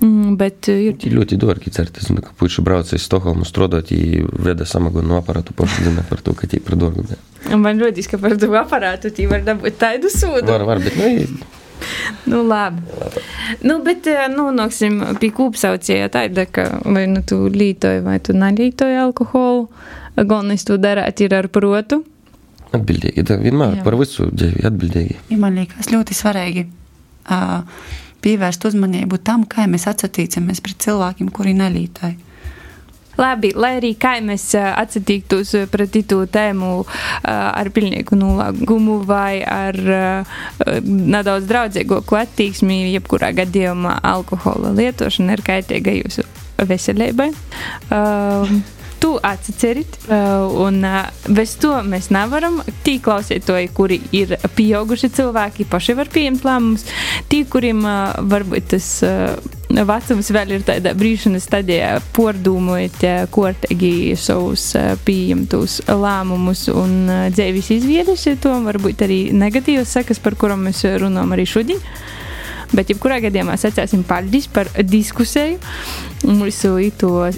[0.00, 1.98] Mm, Bet eh, ir Tie ļoti dārgi dzert.
[2.00, 6.22] Es zinu, ka puiši brauc uz Stokholmu strādāt, ja veda samagonu aparātu, paši zina par
[6.24, 7.04] to, ka tie par dārgu.
[7.08, 10.46] bet- Un Man ļoti ka par to aparātu tī var dabūt tādu sūdu.
[10.48, 11.58] Var, var, bet, nu, i-
[12.26, 12.82] Nu, labi.
[13.64, 18.32] Nu, bet, eh, nu, noksim pie kūpsaucēja tāda, ka vai nu tu lītoji vai tu
[18.36, 19.68] nelītoji alkoholu.
[20.16, 22.04] Galvenais to darāt ir ar protu.
[22.72, 23.24] atbildīgi.
[23.26, 23.82] Tā vienmēr Jā.
[23.84, 25.16] par visu dzīvi atbildīgi.
[25.30, 26.66] Ja man liekas ļoti svarīgi
[27.30, 27.62] uh,
[28.24, 32.18] pievērst uzmanību tam, kā mēs atsatīcamies pret cilvēkiem, kuri nelītāji.
[33.20, 36.70] Labi, lai arī kā mēs atsatīktos pret to tēmu
[37.26, 39.76] ar pilnīgu nolāgumu vai ar
[40.86, 46.24] nedaudz draudzīgāku attieksmi, jebkurā gadījumā alkohola lietošana ir kaitīga jūsu
[46.70, 47.32] veselībai.
[47.90, 48.62] Um,
[49.00, 52.58] Tu atcerit, uh, un uh, bez to mēs nevaram.
[52.84, 56.84] Tī klausītāji, kuri ir pieauguši cilvēki, paši var pieņemt lēmumus.
[57.32, 58.90] Tī, kuriem uh, varbūt tas
[59.70, 64.72] vecums vēl ir tādā brīšanas stadijā, pārdomājot kārtīgi savus
[65.06, 66.96] pieņemtos lēmumus un
[67.30, 71.86] dzīves izvēles, to varbūt arī negatīvas sekas, par kurām mēs runājam arī šodien.
[72.70, 75.58] Bet, jebkurā gadījumā, sacīsim paldies par diskusiju
[76.28, 77.34] mūsu ito uh,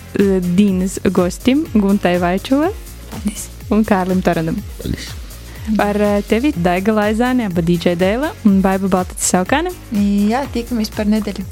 [0.57, 2.73] dienas gostim, Guntai Vaičovai
[3.13, 3.49] Paldies!
[3.73, 4.59] un Kārlim Taranam.
[4.81, 5.09] Paldies.
[5.79, 9.73] Par uh, tevi Daiga Laizāne, aba DJ Dēla un Baiba Baltacis Saukāne.
[10.29, 11.47] Jā, tiekamies par nedēļu.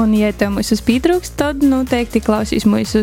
[0.00, 3.02] Un, ja tev mūsu pietrūks, tad noteikti klausīs mūsu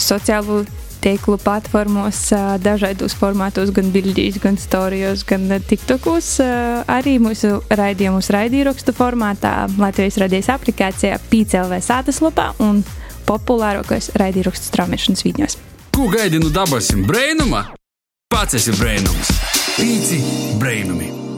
[0.00, 0.64] sociālo
[1.02, 2.22] tīklu platformos,
[2.62, 6.36] dažādos formātos, gan bildīs, gan storijos, gan tiktokos.
[6.90, 12.84] Arī mūsu raidījumus raidījumu formātā, Latvijas radijas aplikācijā, PCLV sātas lapā un
[13.28, 15.58] populārākais raidījumu straumēšanas vidņos.
[15.96, 17.66] Ko gaidi no dabasim brainuma?
[18.30, 19.34] Pats esi brainums.
[19.74, 20.22] Pīci
[20.60, 21.29] brainumi.